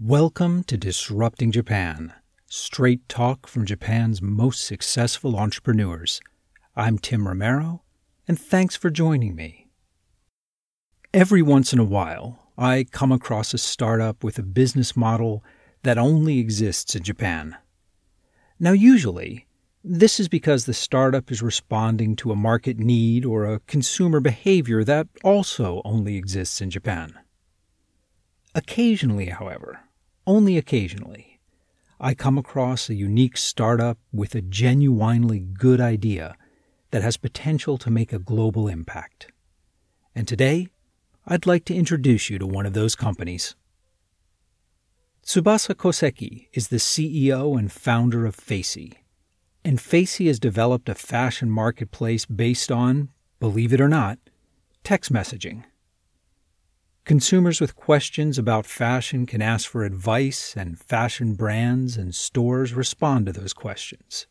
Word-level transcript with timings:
Welcome 0.00 0.62
to 0.64 0.76
Disrupting 0.76 1.50
Japan, 1.50 2.12
straight 2.46 3.08
talk 3.08 3.48
from 3.48 3.66
Japan's 3.66 4.22
most 4.22 4.64
successful 4.64 5.36
entrepreneurs. 5.36 6.20
I'm 6.76 6.98
Tim 6.98 7.26
Romero, 7.26 7.82
and 8.28 8.38
thanks 8.38 8.76
for 8.76 8.90
joining 8.90 9.34
me. 9.34 9.66
Every 11.12 11.42
once 11.42 11.72
in 11.72 11.80
a 11.80 11.84
while, 11.84 12.52
I 12.56 12.86
come 12.92 13.10
across 13.10 13.52
a 13.52 13.58
startup 13.58 14.22
with 14.22 14.38
a 14.38 14.44
business 14.44 14.96
model 14.96 15.42
that 15.82 15.98
only 15.98 16.38
exists 16.38 16.94
in 16.94 17.02
Japan. 17.02 17.56
Now, 18.60 18.70
usually, 18.70 19.48
this 19.82 20.20
is 20.20 20.28
because 20.28 20.64
the 20.64 20.74
startup 20.74 21.28
is 21.32 21.42
responding 21.42 22.14
to 22.16 22.30
a 22.30 22.36
market 22.36 22.78
need 22.78 23.24
or 23.24 23.46
a 23.46 23.58
consumer 23.66 24.20
behavior 24.20 24.84
that 24.84 25.08
also 25.24 25.82
only 25.84 26.14
exists 26.14 26.60
in 26.60 26.70
Japan. 26.70 27.18
Occasionally, 28.54 29.30
however, 29.30 29.80
only 30.28 30.56
occasionally, 30.56 31.40
I 31.98 32.14
come 32.14 32.38
across 32.38 32.88
a 32.88 32.94
unique 32.94 33.36
startup 33.36 33.98
with 34.12 34.36
a 34.36 34.40
genuinely 34.40 35.40
good 35.40 35.80
idea 35.80 36.36
that 36.92 37.02
has 37.02 37.16
potential 37.16 37.78
to 37.78 37.90
make 37.90 38.12
a 38.12 38.20
global 38.20 38.68
impact. 38.68 39.32
And 40.14 40.28
today, 40.28 40.68
I'd 41.26 41.46
like 41.46 41.64
to 41.64 41.74
introduce 41.74 42.30
you 42.30 42.38
to 42.38 42.46
one 42.46 42.66
of 42.66 42.74
those 42.74 42.94
companies. 42.94 43.56
Tsubasa 45.26 45.74
Koseki 45.74 46.48
is 46.52 46.68
the 46.68 46.76
CEO 46.76 47.58
and 47.58 47.72
founder 47.72 48.24
of 48.24 48.36
FACY 48.36 48.98
and 49.64 49.78
FACY 49.78 50.28
has 50.28 50.38
developed 50.38 50.88
a 50.88 50.94
fashion 50.94 51.50
marketplace 51.50 52.24
based 52.24 52.72
on, 52.72 53.10
believe 53.40 53.72
it 53.72 53.80
or 53.80 53.88
not, 53.88 54.18
text 54.84 55.12
messaging. 55.12 55.64
Consumers 57.08 57.58
with 57.58 57.74
questions 57.74 58.36
about 58.36 58.66
fashion 58.66 59.24
can 59.24 59.40
ask 59.40 59.70
for 59.70 59.82
advice, 59.82 60.54
and 60.54 60.78
fashion 60.78 61.32
brands 61.32 61.96
and 61.96 62.14
stores 62.14 62.74
respond 62.74 63.24
to 63.24 63.32
those 63.32 63.54
questions. 63.54 64.26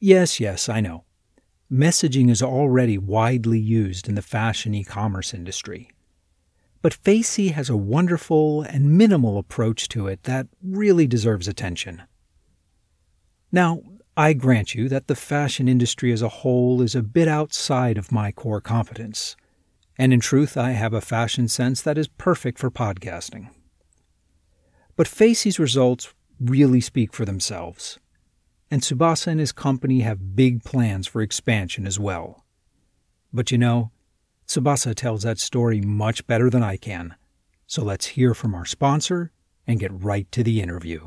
Yes, 0.00 0.40
yes, 0.40 0.70
I 0.70 0.80
know. 0.80 1.04
Messaging 1.70 2.30
is 2.30 2.42
already 2.42 2.96
widely 2.96 3.58
used 3.58 4.08
in 4.08 4.14
the 4.14 4.22
fashion 4.22 4.72
e 4.72 4.82
commerce 4.82 5.34
industry. 5.34 5.90
But 6.80 6.94
FACY 6.94 7.48
has 7.48 7.68
a 7.68 7.76
wonderful 7.76 8.62
and 8.62 8.96
minimal 8.96 9.36
approach 9.36 9.86
to 9.90 10.06
it 10.06 10.22
that 10.22 10.46
really 10.62 11.06
deserves 11.06 11.46
attention. 11.46 12.04
Now, 13.52 13.82
I 14.16 14.32
grant 14.32 14.74
you 14.74 14.88
that 14.88 15.08
the 15.08 15.14
fashion 15.14 15.68
industry 15.68 16.10
as 16.10 16.22
a 16.22 16.30
whole 16.40 16.80
is 16.80 16.94
a 16.94 17.02
bit 17.02 17.28
outside 17.28 17.98
of 17.98 18.10
my 18.10 18.32
core 18.32 18.62
competence. 18.62 19.36
And 19.98 20.12
in 20.12 20.20
truth, 20.20 20.56
I 20.56 20.70
have 20.70 20.94
a 20.94 21.00
fashion 21.00 21.48
sense 21.48 21.82
that 21.82 21.98
is 21.98 22.06
perfect 22.06 22.58
for 22.58 22.70
podcasting. 22.70 23.50
But 24.94 25.08
FACY's 25.08 25.58
results 25.58 26.14
really 26.40 26.80
speak 26.80 27.12
for 27.12 27.24
themselves. 27.24 27.98
And 28.70 28.80
Tsubasa 28.80 29.28
and 29.28 29.40
his 29.40 29.52
company 29.52 30.00
have 30.00 30.36
big 30.36 30.62
plans 30.62 31.06
for 31.06 31.20
expansion 31.20 31.86
as 31.86 31.98
well. 31.98 32.44
But 33.32 33.50
you 33.50 33.58
know, 33.58 33.90
Tsubasa 34.46 34.94
tells 34.94 35.22
that 35.22 35.38
story 35.38 35.80
much 35.80 36.26
better 36.26 36.48
than 36.48 36.62
I 36.62 36.76
can. 36.76 37.16
So 37.66 37.82
let's 37.82 38.06
hear 38.06 38.34
from 38.34 38.54
our 38.54 38.64
sponsor 38.64 39.32
and 39.66 39.80
get 39.80 40.02
right 40.02 40.30
to 40.32 40.42
the 40.42 40.60
interview. 40.62 41.06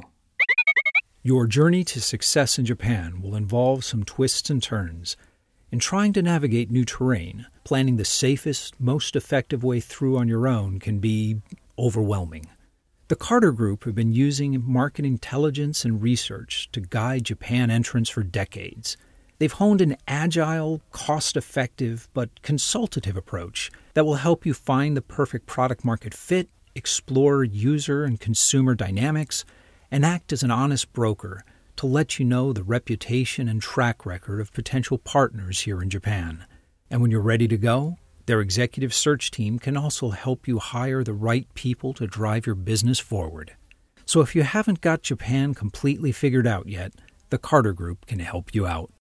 Your 1.23 1.47
journey 1.47 1.83
to 1.85 2.01
success 2.01 2.59
in 2.59 2.65
Japan 2.65 3.21
will 3.21 3.35
involve 3.35 3.83
some 3.83 4.03
twists 4.03 4.49
and 4.49 4.61
turns. 4.61 5.15
In 5.71 5.79
trying 5.79 6.11
to 6.13 6.21
navigate 6.21 6.69
new 6.69 6.83
terrain, 6.83 7.45
planning 7.63 7.95
the 7.95 8.03
safest, 8.03 8.77
most 8.77 9.15
effective 9.15 9.63
way 9.63 9.79
through 9.79 10.17
on 10.17 10.27
your 10.27 10.45
own 10.45 10.79
can 10.79 10.99
be 10.99 11.37
overwhelming. 11.79 12.47
The 13.07 13.15
Carter 13.15 13.53
Group 13.53 13.85
have 13.85 13.95
been 13.95 14.11
using 14.11 14.61
market 14.69 15.05
intelligence 15.05 15.85
and 15.85 16.01
research 16.01 16.67
to 16.73 16.81
guide 16.81 17.23
Japan 17.23 17.71
entrants 17.71 18.09
for 18.09 18.21
decades. 18.21 18.97
They've 19.39 19.49
honed 19.49 19.79
an 19.79 19.95
agile, 20.09 20.81
cost 20.91 21.37
effective, 21.37 22.09
but 22.13 22.41
consultative 22.41 23.15
approach 23.15 23.71
that 23.93 24.05
will 24.05 24.15
help 24.15 24.45
you 24.45 24.53
find 24.53 24.97
the 24.97 25.01
perfect 25.01 25.45
product 25.45 25.85
market 25.85 26.13
fit, 26.13 26.49
explore 26.75 27.45
user 27.45 28.03
and 28.03 28.19
consumer 28.19 28.75
dynamics, 28.75 29.45
and 29.89 30.05
act 30.05 30.33
as 30.33 30.43
an 30.43 30.51
honest 30.51 30.91
broker 30.91 31.45
to 31.77 31.85
let 31.85 32.19
you 32.19 32.25
know 32.25 32.53
the 32.53 32.63
reputation 32.63 33.47
and 33.47 33.61
track 33.61 34.05
record 34.05 34.39
of 34.39 34.53
potential 34.53 34.97
partners 34.97 35.61
here 35.61 35.81
in 35.81 35.89
Japan. 35.89 36.45
And 36.89 37.01
when 37.01 37.11
you're 37.11 37.21
ready 37.21 37.47
to 37.47 37.57
go, 37.57 37.97
their 38.25 38.41
executive 38.41 38.93
search 38.93 39.31
team 39.31 39.59
can 39.59 39.75
also 39.75 40.09
help 40.09 40.47
you 40.47 40.59
hire 40.59 41.03
the 41.03 41.13
right 41.13 41.47
people 41.53 41.93
to 41.93 42.07
drive 42.07 42.45
your 42.45 42.55
business 42.55 42.99
forward. 42.99 43.55
So 44.05 44.21
if 44.21 44.35
you 44.35 44.43
haven't 44.43 44.81
got 44.81 45.01
Japan 45.01 45.53
completely 45.53 46.11
figured 46.11 46.47
out 46.47 46.67
yet, 46.67 46.93
the 47.29 47.37
Carter 47.37 47.73
Group 47.73 48.05
can 48.05 48.19
help 48.19 48.53
you 48.53 48.67
out. 48.67 48.91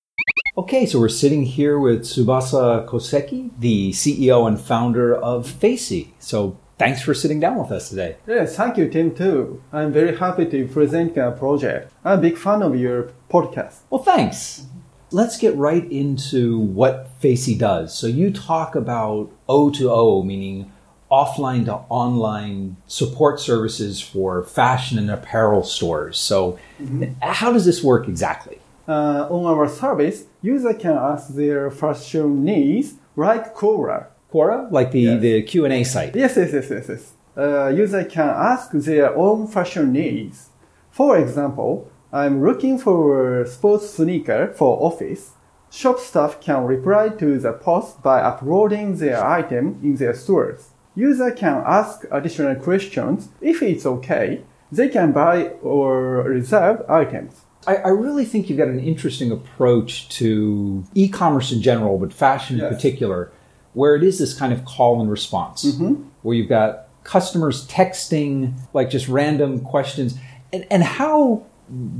Okay, 0.57 0.85
so 0.85 0.99
we're 0.99 1.09
sitting 1.09 1.45
here 1.45 1.79
with 1.79 2.03
Tsubasa 2.03 2.87
Koseki, 2.87 3.51
the 3.59 3.93
CEO 3.93 4.47
and 4.47 4.61
founder 4.61 5.15
of 5.15 5.47
FACY. 5.47 6.13
So 6.19 6.61
Thanks 6.81 7.03
for 7.03 7.13
sitting 7.13 7.41
down 7.41 7.59
with 7.59 7.71
us 7.73 7.91
today. 7.91 8.17
Yes, 8.27 8.57
thank 8.57 8.79
you, 8.79 8.89
Tim, 8.89 9.15
too. 9.15 9.63
I'm 9.71 9.93
very 9.93 10.17
happy 10.17 10.47
to 10.47 10.67
present 10.67 11.19
our 11.19 11.31
project. 11.31 11.93
I'm 12.07 12.19
a 12.19 12.23
big 12.23 12.39
fan 12.39 12.63
of 12.63 12.75
your 12.75 13.13
podcast. 13.29 13.81
Well, 13.91 14.03
thanks. 14.03 14.65
Let's 15.11 15.37
get 15.37 15.55
right 15.57 15.85
into 15.93 16.59
what 16.59 17.11
FACY 17.21 17.59
does. 17.59 17.95
So 17.95 18.07
you 18.07 18.33
talk 18.33 18.75
about 18.75 19.31
O2O, 19.47 20.25
meaning 20.25 20.73
offline 21.11 21.67
to 21.67 21.75
online 21.91 22.79
support 22.87 23.41
services 23.41 24.01
for 24.01 24.43
fashion 24.43 24.97
and 24.97 25.11
apparel 25.11 25.63
stores. 25.63 26.17
So 26.17 26.59
mm-hmm. 26.81 27.13
how 27.21 27.53
does 27.53 27.67
this 27.67 27.85
work 27.85 28.09
exactly? 28.09 28.59
Uh, 28.89 29.29
on 29.29 29.45
our 29.45 29.69
service, 29.69 30.25
user 30.41 30.73
can 30.73 30.97
ask 30.97 31.35
their 31.35 31.71
fashion 31.71 32.43
needs 32.43 32.95
like 33.17 33.55
Quora 33.55 34.07
Quora, 34.33 34.71
like 34.71 34.93
the, 34.93 35.01
yes. 35.01 35.21
the 35.21 35.43
Q&A 35.43 35.85
site. 35.85 36.15
Yes, 36.15 36.37
yes, 36.37 36.53
yes, 36.53 36.71
yes. 36.71 36.87
yes. 36.89 37.13
Uh, 37.37 37.69
user 37.69 38.05
can 38.05 38.29
ask 38.29 38.73
their 38.73 39.17
own 39.17 39.47
fashion 39.47 39.93
needs. 39.93 40.49
For 40.91 41.19
example, 41.19 41.91
I'm 42.13 42.43
looking 42.43 42.79
for 42.79 43.43
a 43.43 43.47
sports 43.47 43.91
sneaker 43.91 44.53
for 44.57 44.83
office. 44.83 45.33
Shop 45.71 46.01
staff 46.01 46.41
can 46.41 46.65
reply 46.65 47.11
to 47.11 47.39
the 47.39 47.53
post 47.53 48.03
by 48.03 48.21
uploading 48.21 48.97
their 48.97 49.25
item 49.25 49.79
in 49.83 49.97
their 49.97 50.15
stores. 50.15 50.71
User 50.97 51.31
can 51.31 51.63
ask 51.65 52.05
additional 52.11 52.57
questions. 52.57 53.29
If 53.41 53.63
it's 53.63 53.87
okay, 53.87 54.43
they 54.73 54.89
can 54.89 55.13
buy 55.13 55.51
or 55.63 56.23
reserve 56.23 56.83
items. 56.89 57.43
I, 57.67 57.77
I, 57.77 57.89
really 57.89 58.25
think 58.25 58.49
you've 58.49 58.59
got 58.59 58.69
an 58.69 58.81
interesting 58.81 59.31
approach 59.31 60.09
to 60.21 60.83
e-commerce 60.95 61.53
in 61.53 61.61
general, 61.61 61.99
but 61.99 62.13
fashion 62.13 62.57
yes. 62.57 62.67
in 62.67 62.75
particular 62.75 63.31
where 63.73 63.95
it 63.95 64.03
is 64.03 64.19
this 64.19 64.35
kind 64.37 64.53
of 64.53 64.65
call 64.65 65.01
and 65.01 65.11
response, 65.11 65.65
mm-hmm. 65.65 66.03
where 66.23 66.35
you've 66.35 66.49
got 66.49 66.89
customers 67.05 67.67
texting 67.69 68.55
like 68.75 68.91
just 68.91 69.09
random 69.09 69.61
questions. 69.61 70.19
And, 70.53 70.67
and 70.71 70.83
how 70.83 71.45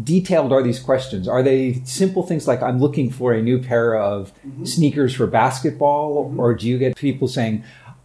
detailed 0.03 0.53
are 0.53 0.63
these 0.63 0.81
questions? 0.81 1.29
Are 1.29 1.43
they 1.43 1.75
simple 1.85 2.25
things 2.25 2.49
like, 2.49 2.63
I'm 2.63 2.81
looking 2.81 3.11
for 3.11 3.33
a 3.33 3.41
new 3.41 3.63
pair 3.63 3.95
of 3.95 4.33
mm-hmm. 4.47 4.65
sneakers 4.65 5.15
for 5.15 5.27
basketball? 5.27 6.29
Mm-hmm. 6.29 6.41
Or 6.41 6.55
do 6.55 6.67
you 6.67 6.79
get 6.79 6.97
people 6.97 7.29
saying, 7.29 7.65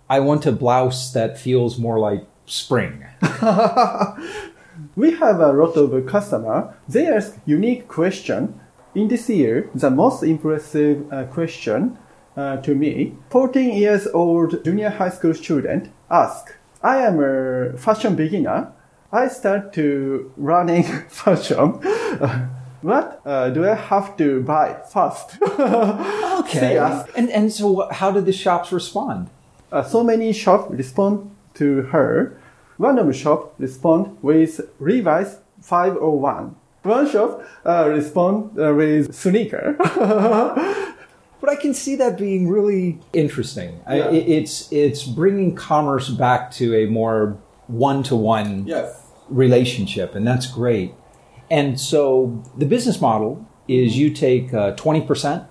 I 0.09 0.19
want 0.19 0.45
a 0.45 0.51
blouse 0.51 1.11
that 1.13 1.39
feels 1.39 1.79
more 1.79 1.99
like 1.99 2.25
spring? 2.45 3.05
we 4.95 5.11
have 5.15 5.39
a 5.39 5.51
lot 5.51 5.75
of 5.75 6.05
customer. 6.05 6.75
They 6.87 7.07
ask 7.07 7.37
unique 7.45 7.87
question. 7.87 8.59
In 8.93 9.09
this 9.09 9.29
year, 9.29 9.69
the 9.75 9.89
most 9.89 10.23
impressive 10.23 11.11
uh, 11.11 11.25
question 11.25 11.97
uh, 12.35 12.57
to 12.57 12.75
me, 12.75 13.15
14 13.29 13.73
years 13.73 14.07
old 14.07 14.63
junior 14.63 14.89
high 14.89 15.09
school 15.09 15.33
student 15.33 15.89
ask, 16.09 16.53
I 16.83 16.97
am 16.97 17.19
a 17.19 17.77
fashion 17.77 18.15
beginner. 18.15 18.71
I 19.11 19.27
start 19.27 19.73
to 19.73 20.31
running 20.37 20.83
fashion. 21.09 21.57
what 22.81 23.21
uh, 23.25 23.49
do 23.49 23.65
I 23.65 23.75
have 23.75 24.17
to 24.17 24.41
buy 24.43 24.75
first? 24.91 25.37
okay. 25.41 26.77
And, 27.15 27.29
and 27.29 27.51
so 27.51 27.87
how 27.91 28.11
did 28.11 28.25
the 28.25 28.33
shops 28.33 28.71
respond? 28.71 29.29
Uh, 29.71 29.83
so 29.83 30.03
many 30.03 30.33
shops 30.33 30.69
respond 30.71 31.35
to 31.55 31.83
her. 31.83 32.39
One 32.77 32.99
of 32.99 33.07
the 33.07 33.13
shop 33.13 33.55
respond 33.57 34.17
with 34.21 34.59
Levi's 34.79 35.37
501. 35.61 36.55
One 36.83 37.09
shop 37.09 37.41
uh, 37.65 37.87
respond 37.89 38.59
uh, 38.59 38.73
with 38.75 39.15
sneaker. 39.15 39.75
But 41.45 41.53
I 41.59 41.61
can 41.61 41.75
see 41.75 41.95
that 41.97 42.17
being 42.17 42.47
really 42.47 42.97
interesting. 43.13 43.79
Yeah. 43.87 44.05
I, 44.05 44.15
it's 44.15 44.71
it's 44.71 45.03
bringing 45.03 45.53
commerce 45.53 46.09
back 46.09 46.49
to 46.53 46.75
a 46.75 46.87
more 46.87 47.37
one 47.67 48.01
to 48.03 48.15
one 48.15 48.67
relationship, 49.29 50.15
and 50.15 50.25
that's 50.25 50.47
great. 50.47 50.95
And 51.51 51.79
so 51.79 52.43
the 52.57 52.65
business 52.65 52.99
model 52.99 53.45
is 53.67 53.95
you 53.95 54.09
take 54.09 54.55
uh, 54.55 54.71
twenty 54.71 55.01
percent. 55.01 55.43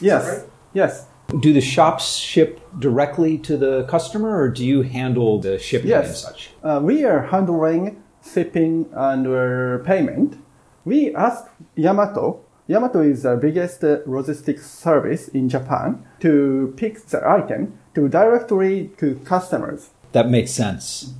Yes. 0.00 0.26
Right? 0.26 0.48
Yes. 0.72 1.06
Do 1.40 1.52
the 1.52 1.60
shops 1.60 2.16
ship 2.16 2.60
directly 2.78 3.36
to 3.38 3.58
the 3.58 3.84
customer, 3.84 4.40
or 4.40 4.48
do 4.48 4.64
you 4.64 4.80
handle 4.80 5.38
the 5.38 5.58
shipping 5.58 5.92
and 5.92 6.06
such? 6.06 6.50
Uh, 6.62 6.80
we 6.82 7.04
are 7.04 7.26
handling 7.26 8.02
shipping 8.24 8.88
and 8.94 9.26
uh, 9.26 9.84
payment. 9.84 10.38
We 10.86 11.14
ask 11.14 11.44
Yamato. 11.76 12.41
Yamato 12.68 13.00
is 13.00 13.24
the 13.24 13.36
biggest 13.36 13.82
logistics 14.06 14.70
service 14.70 15.26
in 15.28 15.48
Japan 15.48 16.04
to 16.20 16.72
pick 16.76 17.04
the 17.06 17.28
item 17.28 17.76
to 17.94 18.08
directly 18.08 18.90
to 18.98 19.16
customers. 19.24 19.90
That 20.12 20.30
makes 20.30 20.52
sense. 20.52 21.12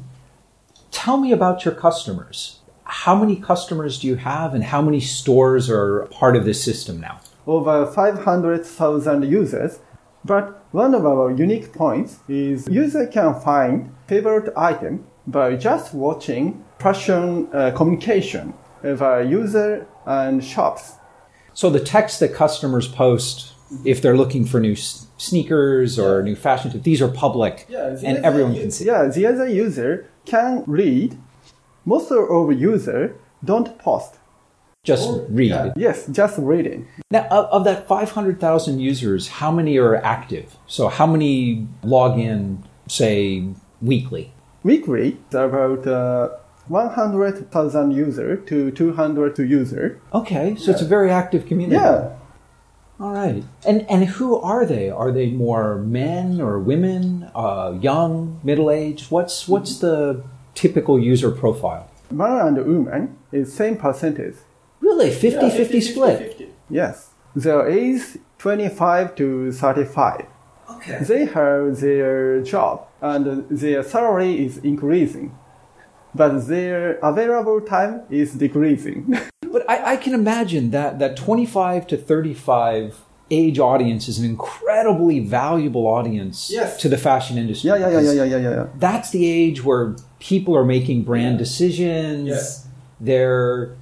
Tell 0.93 1.17
me 1.17 1.33
about 1.33 1.65
your 1.65 1.75
customers. 1.75 2.61
How 2.85 3.17
many 3.17 3.37
customers 3.37 3.99
do 3.99 4.07
you 4.07 4.17
have, 4.17 4.55
and 4.55 4.63
how 4.63 4.83
many 4.83 5.01
stores 5.01 5.69
are 5.69 6.07
part 6.13 6.37
of 6.37 6.45
this 6.45 6.63
system 6.63 7.01
now? 7.01 7.21
Over 7.47 7.87
500,000 7.87 9.25
users. 9.25 9.81
But 10.25 10.63
one 10.71 10.95
of 10.95 11.05
our 11.05 11.33
unique 11.33 11.73
points 11.73 12.21
is 12.29 12.69
user 12.69 13.07
can 13.09 13.35
find 13.41 13.93
favorite 14.07 14.53
item 14.57 15.05
by 15.27 15.57
just 15.57 15.93
watching 15.93 16.65
fashion 16.79 17.49
uh, 17.53 17.73
communication 17.73 18.55
via 18.83 19.25
user 19.25 19.87
and 20.07 20.45
shops. 20.45 20.93
So 21.55 21.71
the 21.71 21.81
text 21.81 22.21
that 22.21 22.35
customers 22.35 22.89
post, 22.89 23.53
if 23.85 24.03
they're 24.03 24.17
looking 24.17 24.45
for 24.45 24.61
new 24.61 24.77
sneakers 24.77 25.99
or 25.99 26.23
new 26.23 26.37
fashion, 26.37 26.71
tips, 26.71 26.85
these 26.85 27.03
are 27.03 27.09
public, 27.09 27.67
and 27.71 28.25
everyone 28.25 28.55
can 28.55 28.71
see. 28.71 28.87
Yeah, 28.87 29.07
the 29.07 29.27
other 29.27 29.49
user 29.49 30.09
can 30.25 30.65
read. 30.67 31.19
Most 31.85 32.11
of 32.11 32.19
our 32.19 32.53
user 32.53 33.17
don't 33.45 33.79
post. 33.79 34.15
Just 34.85 35.09
read. 35.29 35.73
Yes, 35.77 36.09
just 36.09 36.39
reading. 36.39 36.89
Now, 37.11 37.29
of, 37.29 37.45
of 37.47 37.65
that 37.65 37.87
500,000 37.87 38.81
users, 38.81 39.29
how 39.29 39.53
many 39.53 39.79
are 39.79 39.95
active? 39.95 40.57
So, 40.67 40.89
how 40.89 41.07
many 41.07 41.69
log 41.85 42.19
in, 42.19 42.65
say, 42.89 43.45
weekly? 43.81 44.33
Weekly, 44.65 45.19
about 45.33 45.87
uh, 45.87 46.31
100,000 46.69 47.91
user 47.91 48.37
to 48.37 48.71
200 48.71 49.39
user. 49.39 50.01
Okay, 50.13 50.57
so 50.57 50.71
it's 50.71 50.83
a 50.83 50.87
very 50.87 51.11
active 51.11 51.47
community. 51.47 51.77
Yeah, 51.77 52.17
All 53.01 53.13
right. 53.13 53.43
And 53.67 53.85
and 53.91 54.05
who 54.05 54.39
are 54.41 54.65
they? 54.65 54.89
Are 54.91 55.11
they 55.11 55.31
more 55.31 55.77
men 55.79 56.41
or 56.41 56.59
women? 56.59 57.31
Uh, 57.35 57.79
young, 57.81 58.41
middle 58.45 58.71
aged? 58.71 59.11
What's 59.11 59.49
what's 59.49 59.79
the 59.79 60.23
typical 60.55 60.99
user 60.99 61.31
profile? 61.31 61.89
man 62.13 62.47
and 62.47 62.67
woman 62.67 63.17
is 63.33 63.53
same 63.53 63.77
percentage. 63.77 64.37
Really, 64.81 65.11
50-50 65.11 65.83
split. 65.83 66.19
50 66.19 66.49
Yes, 66.69 67.11
their 67.35 67.69
age 67.69 68.03
25 68.39 69.15
to 69.17 69.53
35. 69.53 70.27
Okay. 70.71 70.99
They 71.03 71.25
have 71.27 71.81
their 71.81 72.43
job 72.43 72.87
and 73.01 73.49
their 73.49 73.83
salary 73.83 74.45
is 74.45 74.59
increasing, 74.59 75.37
but 76.15 76.47
their 76.47 76.99
available 77.03 77.61
time 77.61 78.03
is 78.11 78.35
decreasing. 78.35 79.19
But 79.53 79.69
I, 79.69 79.93
I 79.93 79.97
can 79.99 80.15
imagine 80.15 80.71
that 80.71 80.99
that 80.99 81.15
25 81.15 81.87
to 81.89 81.99
35 81.99 82.99
age 83.31 83.59
audience 83.59 84.09
is 84.09 84.19
an 84.19 84.25
incredibly 84.25 85.21
valuable 85.21 85.87
audience 85.87 86.49
Yes. 86.51 86.79
to 86.81 86.89
the 86.89 86.97
fashion 86.97 87.37
industry. 87.37 87.69
yeah, 87.69 87.77
yeah, 87.77 87.89
yeah, 87.91 88.01
yeah, 88.01 88.25
yeah, 88.25 88.37
yeah, 88.37 88.51
yeah. 88.51 88.67
That's 88.79 89.11
the 89.11 89.27
age 89.27 89.63
where 89.63 89.95
people 90.21 90.57
are 90.57 90.65
making 90.65 91.03
brand 91.05 91.37
decisions. 91.37 92.29
Yes. 92.29 92.67
They're, 92.99 93.77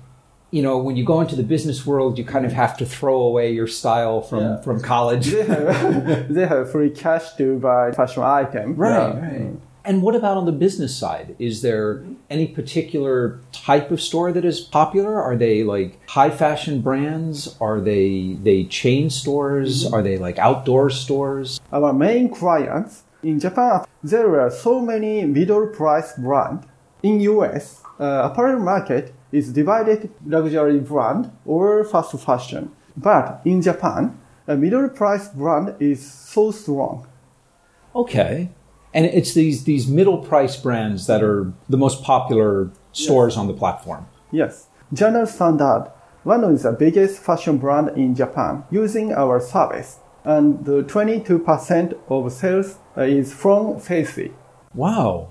you 0.51 0.61
know, 0.63 0.79
when 0.79 0.97
you 0.97 1.05
go 1.05 1.21
into 1.21 1.37
the 1.37 1.45
business 1.45 1.87
world, 1.87 2.19
you 2.19 2.25
kind 2.25 2.45
of 2.45 2.53
have 2.53 2.77
to 2.79 2.85
throw 2.85 3.21
away 3.23 3.53
your 3.53 3.69
style 3.69 4.21
from, 4.23 4.41
Yeah. 4.43 4.61
from 4.63 4.81
college. 4.81 5.27
They 5.31 5.45
have, 5.45 6.29
they 6.35 6.47
have 6.49 6.73
free 6.73 6.91
cash 6.91 7.35
to 7.37 7.59
buy 7.61 7.93
fashion 7.93 8.25
item. 8.25 8.75
Right, 8.75 8.91
Yeah. 9.15 9.21
right. 9.21 9.41
Mm. 9.55 9.61
And 9.85 10.03
what 10.03 10.15
about 10.15 10.37
on 10.37 10.45
the 10.45 10.53
business 10.53 10.97
side? 10.97 11.35
Is 11.39 11.63
there 11.63 12.05
any 12.29 12.47
particular 12.47 13.41
type 13.53 13.91
of 13.91 14.01
store 14.01 14.33
that 14.33 14.45
is 14.45 14.61
popular? 14.61 15.21
Are 15.21 15.37
they 15.37 15.65
like 15.65 15.99
high 16.09 16.31
fashion 16.31 16.83
brands? 16.83 17.57
Are 17.61 17.81
they 17.81 18.37
they 18.43 18.65
chain 18.65 19.09
stores? 19.11 19.91
Are 19.91 20.03
they 20.03 20.19
like 20.19 20.39
outdoor 20.39 20.91
stores? 20.91 21.61
Our 21.73 21.93
main 21.93 22.29
clients 22.29 23.03
in 23.23 23.41
Japan, 23.41 23.85
there 24.03 24.41
are 24.41 24.51
so 24.51 24.81
many 24.81 25.25
middle 25.25 25.67
price 25.69 26.13
brand. 26.17 26.65
In 27.03 27.21
US, 27.21 27.83
uh, 27.99 28.31
apparel 28.31 28.61
market 28.61 29.15
is 29.33 29.53
divided 29.53 30.11
luxury 30.27 30.79
brand 30.81 31.31
or 31.45 31.85
fast 31.85 32.19
fashion. 32.21 32.71
But 32.97 33.41
in 33.45 33.63
Japan, 33.63 34.19
a 34.47 34.57
middle 34.57 34.89
price 34.89 35.29
brand 35.29 35.75
is 35.81 36.05
so 36.05 36.51
strong. 36.51 37.07
Okay. 37.95 38.51
And 38.93 39.07
it's 39.07 39.35
these 39.35 39.65
these 39.65 39.87
middle 39.87 40.19
price 40.19 40.57
brands 40.57 41.07
that 41.07 41.23
are 41.23 41.53
the 41.69 41.77
most 41.77 42.03
popular 42.03 42.71
stores 42.93 43.37
on 43.37 43.47
the 43.47 43.55
platform. 43.55 44.07
Yes. 44.33 44.67
Journal 44.93 45.27
Standard, 45.27 45.91
one 46.25 46.43
of 46.43 46.61
the 46.63 46.73
biggest 46.73 47.23
fashion 47.23 47.59
brand 47.59 47.91
in 47.97 48.15
Japan, 48.15 48.65
using 48.71 49.13
our 49.13 49.41
service. 49.41 49.99
And 50.25 50.65
the 50.67 50.83
22% 50.83 51.99
of 52.09 52.33
sales 52.33 52.79
uh, 52.97 53.03
is 53.03 53.33
from 53.33 53.81
FACY. 53.81 54.33
Wow. 54.75 55.31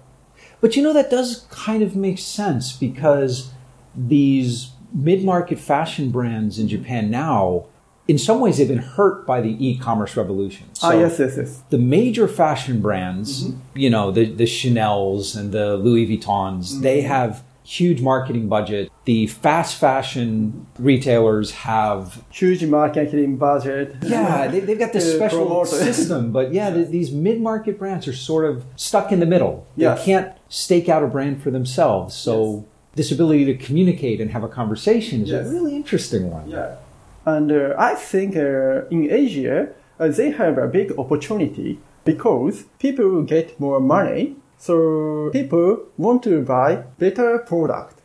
But 0.61 0.75
you 0.75 0.81
know, 0.81 0.93
that 0.93 1.11
does 1.11 1.45
kind 1.51 1.83
of 1.83 1.95
make 1.95 2.19
sense 2.19 2.73
because 2.73 3.51
these 3.95 4.71
mid 4.93 5.23
market 5.23 5.59
fashion 5.59 6.11
brands 6.11 6.57
in 6.57 6.67
Japan 6.67 7.11
now, 7.11 7.65
in 8.09 8.17
some 8.17 8.39
ways, 8.43 8.57
they've 8.57 8.67
been 8.77 8.87
hurt 8.97 9.17
by 9.31 9.39
the 9.39 9.53
e 9.65 9.77
commerce 9.77 10.13
revolution. 10.17 10.65
ah, 10.81 10.93
yes, 10.93 11.19
yes, 11.19 11.33
yes. 11.37 11.61
The 11.69 11.77
major 11.97 12.27
fashion 12.27 12.81
brands, 12.81 13.29
you 13.75 13.89
know, 13.95 14.05
the, 14.17 14.25
the 14.41 14.47
Chanel's 14.47 15.35
and 15.35 15.51
the 15.51 15.77
Louis 15.77 16.05
Vuittons, 16.09 16.81
they 16.81 17.01
have 17.01 17.43
huge 17.63 18.01
marketing 18.01 18.47
budget. 18.49 18.91
The 19.05 19.27
fast 19.27 19.75
fashion 19.75 20.65
retailers 20.79 21.51
have 21.51 22.23
Huge 22.31 22.65
marketing 22.65 23.37
budget. 23.37 23.95
yeah, 24.01 24.47
they, 24.47 24.59
they've 24.61 24.79
got 24.85 24.91
this 24.91 25.07
special 25.19 25.65
system, 25.87 26.31
but 26.31 26.51
yeah, 26.51 26.71
th 26.71 26.87
these 26.97 27.09
mid-market 27.11 27.75
brands 27.81 28.07
are 28.07 28.17
sort 28.31 28.45
of 28.51 28.63
stuck 28.75 29.07
in 29.11 29.19
the 29.19 29.29
middle. 29.35 29.53
They 29.77 29.95
can't 30.03 30.29
stake 30.49 30.87
out 30.93 31.03
a 31.03 31.07
brand 31.15 31.35
for 31.43 31.51
themselves. 31.51 32.15
So 32.25 32.65
this 32.95 33.11
ability 33.11 33.45
to 33.51 33.55
communicate 33.65 34.17
and 34.21 34.31
have 34.31 34.43
a 34.43 34.51
conversation 34.61 35.21
is 35.21 35.29
Yes. 35.29 35.45
a 35.45 35.49
really 35.55 35.73
interesting 35.81 36.23
one. 36.37 36.49
Yeah. 36.49 36.75
And 37.25 37.51
uh, 37.51 37.75
I 37.77 37.95
think 37.95 38.35
uh, 38.35 38.85
in 38.89 39.09
Asia, 39.11 39.69
uh, 39.99 40.07
they 40.07 40.31
have 40.31 40.57
a 40.57 40.67
big 40.67 40.97
opportunity 40.97 41.79
because 42.05 42.63
people 42.79 43.21
get 43.23 43.59
more 43.59 43.79
money. 43.79 44.35
So 44.57 45.29
people 45.31 45.85
want 45.97 46.23
to 46.23 46.41
buy 46.41 46.83
better 46.97 47.39
product. 47.39 47.99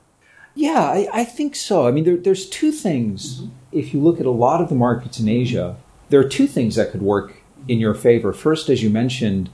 Yeah, 0.54 0.82
I, 0.82 1.08
I 1.12 1.24
think 1.24 1.56
so. 1.56 1.86
I 1.86 1.90
mean, 1.90 2.04
there, 2.04 2.16
there's 2.16 2.48
two 2.48 2.70
things. 2.70 3.42
If 3.72 3.92
you 3.92 4.00
look 4.00 4.20
at 4.20 4.26
a 4.26 4.30
lot 4.30 4.60
of 4.60 4.68
the 4.68 4.76
markets 4.76 5.18
in 5.18 5.28
Asia, 5.28 5.76
there 6.10 6.20
are 6.20 6.28
two 6.28 6.46
things 6.46 6.76
that 6.76 6.92
could 6.92 7.02
work 7.02 7.34
in 7.66 7.80
your 7.80 7.94
favor. 7.94 8.32
First, 8.32 8.68
as 8.68 8.82
you 8.82 8.90
mentioned, 8.90 9.50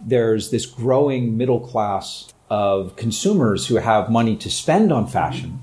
there's 0.00 0.50
this 0.50 0.66
growing 0.66 1.36
middle 1.36 1.60
class 1.60 2.32
of 2.50 2.94
consumers 2.94 3.66
who 3.66 3.76
have 3.76 4.10
money 4.10 4.36
to 4.36 4.50
spend 4.50 4.92
on 4.92 5.08
fashion. 5.08 5.60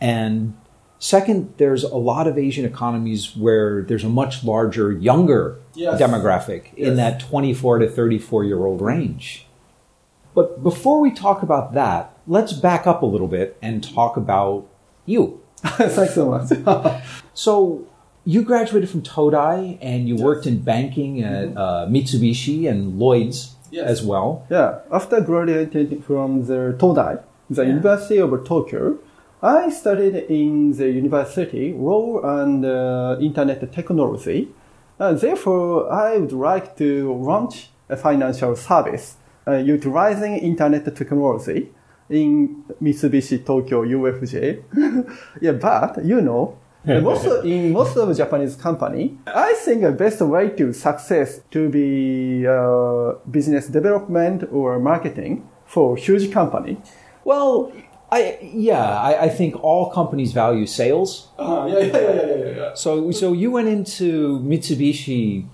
And 0.00 0.56
second, 1.00 1.52
there's 1.56 1.82
a 1.82 1.96
lot 1.96 2.26
of 2.28 2.38
Asian 2.38 2.64
economies 2.64 3.36
where 3.36 3.82
there's 3.82 4.04
a 4.04 4.08
much 4.08 4.44
larger, 4.44 4.92
younger 4.92 5.56
Yes. 5.74 6.00
demographic 6.00 6.72
in 6.74 6.96
that 6.96 7.18
24 7.20 7.78
to 7.80 7.88
34 7.88 8.44
year 8.44 8.64
old 8.64 8.80
range. 8.80 9.46
But 10.34 10.62
before 10.62 11.00
we 11.00 11.10
talk 11.10 11.42
about 11.42 11.74
that, 11.74 12.12
let's 12.26 12.52
back 12.52 12.86
up 12.86 13.02
a 13.02 13.06
little 13.06 13.28
bit 13.28 13.56
and 13.62 13.82
talk 13.82 14.16
about 14.16 14.66
you. 15.06 15.40
Thanks 15.64 16.14
so 16.14 16.30
much. 16.30 17.02
So, 17.34 17.86
you 18.26 18.42
graduated 18.42 18.90
from 18.90 19.02
Todai 19.02 19.78
and 19.80 20.06
you 20.06 20.16
worked 20.16 20.46
in 20.46 20.58
banking 20.60 21.22
at 21.22 21.56
uh, 21.56 21.86
Mitsubishi 21.88 22.68
and 22.68 22.98
Lloyd's 22.98 23.54
Yes. 23.72 23.88
as 23.88 24.02
well. 24.02 24.44
yeah. 24.50 24.80
After 24.92 25.20
graduating 25.20 26.02
from 26.02 26.46
the 26.46 26.74
Todai, 26.78 27.22
the 27.48 27.64
University 27.64 28.18
of 28.18 28.30
Tokyo, 28.44 28.98
I 29.42 29.70
studied 29.70 30.14
in 30.28 30.72
the 30.72 30.90
university 30.90 31.72
law 31.72 32.20
and 32.40 32.64
uh, 32.64 33.16
internet 33.20 33.72
technology. 33.72 34.48
Uh, 34.98 35.14
therefore, 35.14 35.90
I 35.90 36.18
would 36.18 36.32
like 36.32 36.76
to 36.76 37.14
launch 37.14 37.70
a 37.88 37.96
financial 37.96 38.54
service 38.54 39.16
uh, 39.48 39.52
utilizing 39.56 40.36
internet 40.36 40.84
technology 40.94 41.72
in 42.10 42.64
Mitsubishi 42.82 43.44
Tokyo 43.44 43.84
UFJ. 43.84 44.62
yeah, 45.40 45.52
but 45.52 46.04
you 46.04 46.20
know, 46.20 46.58
most 46.84 47.24
of, 47.24 47.44
in 47.46 47.72
most 47.72 47.96
of 47.96 48.14
Japanese 48.14 48.56
company, 48.56 49.16
I 49.26 49.54
think 49.54 49.82
the 49.82 49.92
best 49.92 50.20
way 50.20 50.50
to 50.50 50.74
success 50.74 51.40
to 51.50 51.70
be 51.70 52.46
uh, 52.46 53.14
business 53.30 53.68
development 53.68 54.48
or 54.52 54.78
marketing 54.78 55.48
for 55.66 55.96
huge 55.96 56.30
company. 56.30 56.76
Well, 57.24 57.72
I 58.12 58.38
yeah, 58.42 58.98
I, 59.00 59.24
I 59.24 59.28
think 59.28 59.62
all 59.62 59.90
companies 59.90 60.32
value 60.32 60.66
sales. 60.66 61.28
yeah, 61.38 61.66
yeah, 61.66 61.78
yeah, 61.78 61.98
yeah, 62.00 62.26
yeah, 62.36 62.50
yeah. 62.56 62.74
So 62.74 63.10
so 63.12 63.32
you 63.32 63.50
went 63.50 63.68
into 63.68 64.40
Mitsubishi 64.40 65.46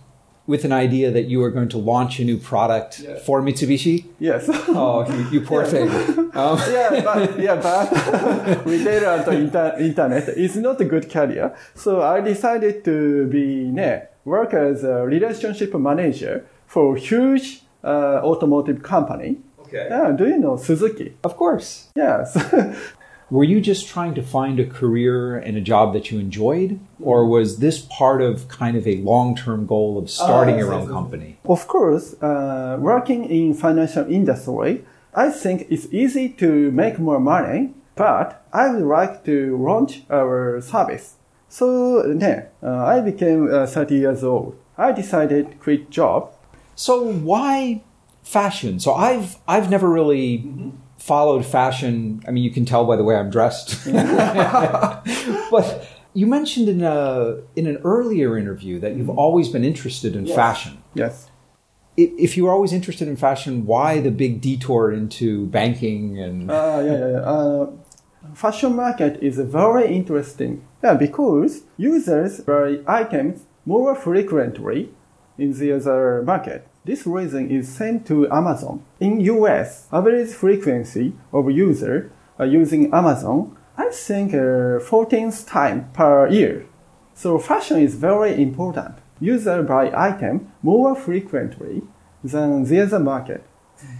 with 0.46 0.64
an 0.64 0.72
idea 0.72 1.10
that 1.10 1.24
you 1.24 1.40
were 1.40 1.50
going 1.50 1.68
to 1.68 1.76
launch 1.78 2.20
a 2.20 2.24
new 2.24 2.38
product 2.38 3.00
Yeah. 3.00 3.18
for 3.26 3.42
Mitsubishi. 3.42 4.04
Yes. 4.20 4.48
Oh, 4.68 5.04
you, 5.12 5.28
you 5.32 5.40
poor 5.40 5.64
thing. 5.64 5.88
Um, 6.34 6.56
yeah, 6.70 7.02
but 7.04 7.38
yeah, 7.46 7.56
but 7.56 8.64
retail 8.66 9.04
and 9.26 9.34
inter- 9.44 9.74
internet 9.78 10.28
is 10.28 10.56
not 10.56 10.80
a 10.80 10.84
good 10.84 11.10
career. 11.10 11.54
So 11.74 12.00
I 12.02 12.20
decided 12.20 12.84
to 12.84 13.26
be 13.26 13.46
ne, 13.72 14.02
work 14.24 14.54
as 14.54 14.84
a 14.84 15.04
relationship 15.04 15.74
manager 15.74 16.44
for 16.66 16.96
a 16.96 17.00
huge 17.00 17.62
uh, 17.82 18.20
automotive 18.22 18.82
company. 18.82 19.38
Okay. 19.66 19.86
Yeah, 19.90 20.12
do 20.12 20.26
you 20.26 20.38
know 20.38 20.56
Suzuki? 20.56 21.16
Of 21.24 21.36
course. 21.36 21.88
Yes. 21.96 22.36
Were 23.30 23.42
you 23.42 23.60
just 23.60 23.88
trying 23.88 24.14
to 24.14 24.22
find 24.22 24.60
a 24.60 24.64
career 24.64 25.36
and 25.36 25.56
a 25.56 25.60
job 25.60 25.92
that 25.94 26.12
you 26.12 26.20
enjoyed, 26.20 26.78
or 27.00 27.26
was 27.26 27.58
this 27.58 27.80
part 27.80 28.22
of 28.22 28.46
kind 28.46 28.76
of 28.76 28.86
a 28.86 28.96
long-term 28.98 29.66
goal 29.66 29.98
of 29.98 30.08
starting 30.08 30.54
Uh, 30.54 30.58
your 30.58 30.72
own 30.72 30.86
company? 30.86 31.36
Of 31.44 31.66
course, 31.66 32.14
uh, 32.22 32.76
working 32.78 33.24
in 33.24 33.54
financial 33.54 34.06
industry, 34.08 34.84
I 35.12 35.30
think 35.30 35.66
it's 35.70 35.88
easy 35.92 36.28
to 36.38 36.70
make 36.70 37.00
more 37.00 37.18
money, 37.18 37.74
but 37.96 38.46
I 38.52 38.68
would 38.68 38.86
like 38.86 39.24
to 39.24 39.56
launch 39.58 40.04
our 40.08 40.60
service. 40.60 41.14
So, 41.48 42.02
ne, 42.06 42.44
uh, 42.62 42.84
I 42.94 43.00
became 43.00 43.52
uh, 43.52 43.66
30 43.66 43.94
years 43.96 44.22
old. 44.22 44.54
I 44.78 44.92
decided 44.92 45.50
to 45.50 45.56
quit 45.56 45.90
job. 45.90 46.30
So 46.76 47.02
why 47.02 47.82
fashion? 48.26 48.78
So 48.80 48.92
I've 48.92 49.36
I've 49.46 49.70
never 49.70 49.88
really 49.88 50.50
followed 50.98 51.46
fashion. 51.46 52.22
I 52.26 52.30
mean, 52.32 52.44
you 52.44 52.50
can 52.50 52.64
tell 52.64 52.84
by 52.84 52.96
the 52.96 53.04
way 53.04 53.16
I'm 53.16 53.30
dressed. 53.30 53.84
but 55.50 55.88
you 56.12 56.26
mentioned 56.26 56.68
in 56.68 56.82
a 56.82 57.40
in 57.54 57.66
an 57.66 57.78
earlier 57.84 58.36
interview 58.36 58.80
that 58.80 58.96
you've 58.96 59.10
always 59.10 59.48
been 59.48 59.64
interested 59.64 60.16
in 60.16 60.26
fashion. 60.26 60.82
Yes. 60.94 61.30
If 61.96 62.36
you 62.36 62.44
were 62.44 62.52
always 62.52 62.74
interested 62.74 63.08
in 63.08 63.16
fashion, 63.16 63.64
why 63.64 64.00
the 64.00 64.10
big 64.10 64.42
detour 64.42 64.92
into 64.92 65.46
banking 65.46 66.18
and 66.18 66.50
Uh, 66.50 66.82
yeah, 66.84 66.98
yeah, 66.98 67.10
yeah. 67.10 67.32
Uh, 67.34 67.70
fashion 68.34 68.76
market 68.76 69.22
is 69.22 69.38
very 69.38 69.86
interesting. 69.96 70.62
Yeah, 70.84 70.94
because 70.94 71.62
users 71.78 72.40
buy 72.40 72.80
items 72.86 73.44
more 73.64 73.94
frequently 73.94 74.90
in 75.38 75.52
the 75.58 75.72
other 75.72 76.22
market. 76.22 76.68
This 76.86 77.04
reason 77.04 77.50
is 77.50 77.68
same 77.68 77.98
to 78.04 78.30
Amazon. 78.30 78.80
In 79.00 79.18
US, 79.18 79.88
average 79.92 80.30
frequency 80.30 81.14
of 81.32 81.50
user 81.50 82.12
uh, 82.38 82.44
using 82.44 82.94
Amazon, 82.94 83.56
I 83.76 83.90
think 83.90 84.32
uh, 84.32 84.78
14th 84.90 85.48
time 85.48 85.90
per 85.92 86.28
year. 86.28 86.64
So 87.16 87.40
fashion 87.40 87.78
is 87.80 87.96
very 87.96 88.40
important. 88.40 88.94
User 89.18 89.64
buy 89.64 89.90
item 89.96 90.52
more 90.62 90.94
frequently 90.94 91.82
than 92.22 92.62
the 92.62 92.78
other 92.82 93.00
market. 93.00 93.42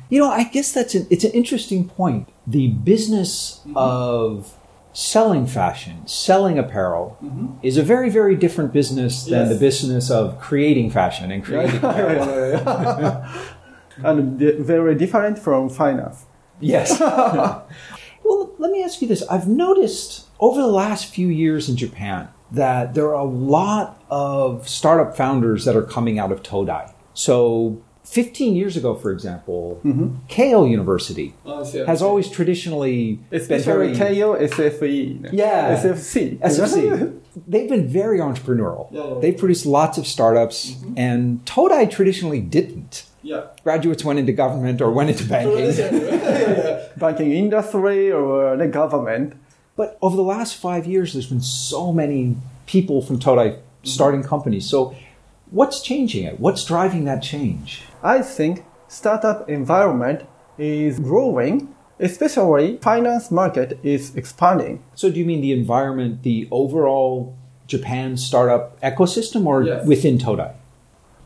You 0.08 0.20
know, 0.20 0.30
I 0.30 0.44
guess 0.44 0.72
that's 0.72 0.94
an 0.94 1.08
it's 1.10 1.24
an 1.24 1.32
interesting 1.32 1.88
point. 1.88 2.28
The 2.46 2.68
business 2.68 3.62
of 3.74 4.54
selling 4.96 5.46
fashion, 5.46 6.06
selling 6.06 6.58
apparel, 6.58 7.18
mm-hmm. 7.22 7.48
is 7.62 7.76
a 7.76 7.82
very 7.82 8.08
very 8.08 8.34
different 8.34 8.72
business 8.72 9.24
than 9.24 9.40
Yes. 9.40 9.48
the 9.52 9.60
business 9.60 10.10
of 10.10 10.40
creating 10.40 10.90
fashion 10.90 11.30
and 11.30 11.44
creating 11.44 11.76
apparel. 11.76 13.24
and 14.02 14.38
very 14.38 14.94
different 14.94 15.38
from 15.38 15.68
finance. 15.68 16.24
Yes. 16.60 16.98
well, 18.24 18.54
let 18.58 18.70
me 18.72 18.82
ask 18.82 19.02
you 19.02 19.08
this. 19.08 19.22
I've 19.28 19.46
noticed 19.46 20.26
over 20.40 20.62
the 20.62 20.74
last 20.84 21.06
few 21.06 21.28
years 21.28 21.68
in 21.68 21.76
Japan 21.76 22.28
that 22.50 22.94
there 22.94 23.08
are 23.08 23.20
a 23.20 23.24
lot 23.24 24.02
of 24.08 24.66
startup 24.66 25.14
founders 25.14 25.66
that 25.66 25.76
are 25.76 25.82
coming 25.82 26.18
out 26.18 26.32
of 26.32 26.42
Todai. 26.42 26.92
So, 27.12 27.82
15 28.06 28.54
years 28.54 28.76
ago, 28.76 28.94
for 28.94 29.10
example, 29.10 29.80
mm-hmm. 29.84 30.16
Keio 30.28 30.70
University 30.70 31.34
oh, 31.44 31.64
has 31.86 32.00
always 32.00 32.30
traditionally 32.30 33.18
been 33.30 33.60
very 33.60 33.96
KO, 33.96 34.36
SFE. 34.36 35.30
Yeah. 35.32 35.76
SFC. 35.76 36.38
SFC. 36.38 37.20
They've 37.48 37.68
been 37.68 37.88
very 37.88 38.20
entrepreneurial. 38.20 38.88
Yeah, 38.92 39.08
yeah. 39.08 39.20
They've 39.20 39.36
produced 39.36 39.66
lots 39.66 39.98
of 39.98 40.06
startups, 40.06 40.70
mm-hmm. 40.70 40.94
and 40.96 41.44
Todai 41.44 41.90
traditionally 41.90 42.40
didn't. 42.40 43.04
yeah. 43.22 43.48
Graduates 43.64 44.04
went 44.04 44.20
into 44.20 44.32
government 44.32 44.80
or 44.80 44.92
went 44.92 45.10
into 45.10 45.24
banking. 45.28 45.66
Banking 46.96 47.32
industry 47.32 48.10
or 48.10 48.54
uh, 48.54 48.56
the 48.56 48.68
government. 48.68 49.34
But 49.74 49.98
over 50.00 50.16
the 50.16 50.22
last 50.22 50.56
five 50.56 50.86
years, 50.86 51.12
there's 51.12 51.26
been 51.26 51.42
so 51.42 51.92
many 51.92 52.36
people 52.66 53.02
from 53.02 53.18
Todai 53.18 53.50
mm-hmm. 53.50 53.60
starting 53.82 54.22
companies. 54.22 54.64
So, 54.64 54.96
what's 55.50 55.82
changing 55.82 56.24
it? 56.24 56.40
What's 56.40 56.64
driving 56.64 57.04
that 57.04 57.22
change? 57.22 57.82
I 58.06 58.22
think 58.22 58.64
startup 58.86 59.48
environment 59.50 60.22
is 60.58 61.00
growing, 61.00 61.74
especially 61.98 62.76
finance 62.76 63.32
market 63.32 63.80
is 63.82 64.14
expanding. 64.14 64.84
So, 64.94 65.10
do 65.10 65.18
you 65.18 65.24
mean 65.24 65.40
the 65.40 65.52
environment, 65.52 66.22
the 66.22 66.46
overall 66.52 67.34
Japan 67.66 68.16
startup 68.16 68.80
ecosystem, 68.80 69.44
or 69.44 69.64
Yes. 69.64 69.84
within 69.86 70.18
Todai? 70.18 70.52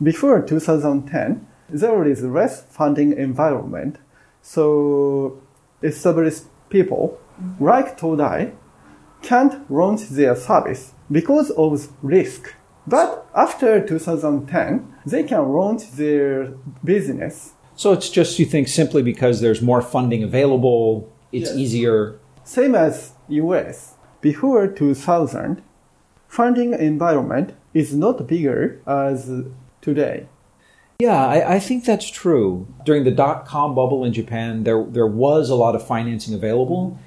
Before 0.01 0.41
2010, 0.41 1.45
there 1.69 2.03
is 2.03 2.23
less 2.23 2.63
funding 2.77 3.13
environment, 3.13 3.97
so 4.41 5.37
established 5.83 6.43
people 6.69 7.19
like 7.59 7.87
Todai 7.99 8.51
can't 9.21 9.53
launch 9.69 10.01
their 10.09 10.35
service 10.35 10.93
because 11.11 11.51
of 11.51 11.89
risk. 12.01 12.55
But 12.87 13.25
after 13.35 13.85
2010, 13.85 14.87
they 15.05 15.23
can 15.23 15.49
launch 15.53 15.91
their 15.91 16.53
business. 16.83 17.53
So, 17.75 17.91
it's 17.93 18.09
just 18.09 18.37
you 18.39 18.45
think 18.45 18.67
simply 18.67 19.01
because 19.01 19.41
there's 19.41 19.61
more 19.61 19.81
funding 19.81 20.23
available, 20.23 21.09
it's 21.31 21.49
Yes. 21.49 21.57
easier. 21.57 22.15
Same 22.43 22.75
as 22.75 23.11
US. 23.29 23.95
Before 24.19 24.67
2000, 24.67 25.61
funding 26.27 26.73
environment 26.73 27.53
is 27.73 27.95
not 27.95 28.27
bigger 28.27 28.79
as 28.85 29.29
today. 29.81 30.25
Yeah, 30.99 31.25
I, 31.25 31.55
I 31.55 31.59
think 31.59 31.85
that's 31.85 32.09
true. 32.11 32.67
During 32.85 33.03
the 33.05 33.11
dot 33.11 33.45
com 33.47 33.73
bubble 33.73 34.03
in 34.03 34.13
Japan, 34.13 34.63
there 34.63 34.83
there 34.83 35.07
was 35.07 35.49
a 35.49 35.55
lot 35.55 35.73
of 35.75 35.81
financing 35.85 36.33
available, 36.35 36.99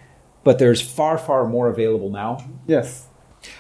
but 0.43 0.59
there's 0.59 0.81
far, 0.81 1.17
far 1.19 1.47
more 1.47 1.69
available 1.69 2.11
now. 2.11 2.43
Yes. 2.67 3.07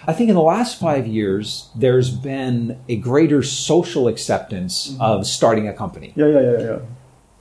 I 0.06 0.12
think 0.12 0.28
in 0.28 0.34
the 0.34 0.42
last 0.42 0.78
five 0.78 1.06
years, 1.06 1.70
there's 1.74 2.10
been 2.10 2.80
a 2.88 2.96
greater 2.96 3.42
social 3.42 4.08
acceptance 4.08 4.88
mm-hmm. 4.88 5.02
of 5.02 5.26
starting 5.26 5.68
a 5.68 5.72
company. 5.72 6.12
Yeah, 6.16 6.26
yeah, 6.26 6.40
yeah, 6.40 6.58
yeah. 6.58 6.78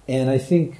And 0.07 0.29
I 0.29 0.37
think 0.37 0.77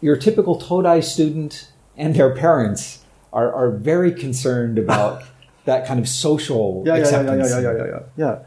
your 0.00 0.16
typical 0.16 0.60
Todai 0.60 1.02
student 1.02 1.70
and 1.96 2.14
their 2.14 2.34
parents 2.34 3.04
are, 3.32 3.52
are 3.52 3.70
very 3.70 4.12
concerned 4.12 4.78
about 4.78 5.22
that 5.64 5.86
kind 5.86 5.98
of 6.00 6.08
social 6.08 6.82
Yeah, 6.86 6.96
yeah, 6.96 6.98
yeah, 6.98 6.98
yeah, 6.98 7.02
acceptance. 7.02 7.50
yeah, 7.50 7.60
yeah, 7.60 7.76
yeah, 7.76 7.84
yeah. 7.86 8.00
yeah. 8.16 8.38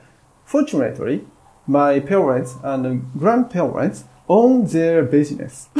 Fortunately, 0.45 1.21
my 1.67 1.99
parents 1.99 2.55
and 2.63 3.11
grandparents 3.13 4.05
own 4.27 4.65
their 4.67 5.03
business. 5.03 5.69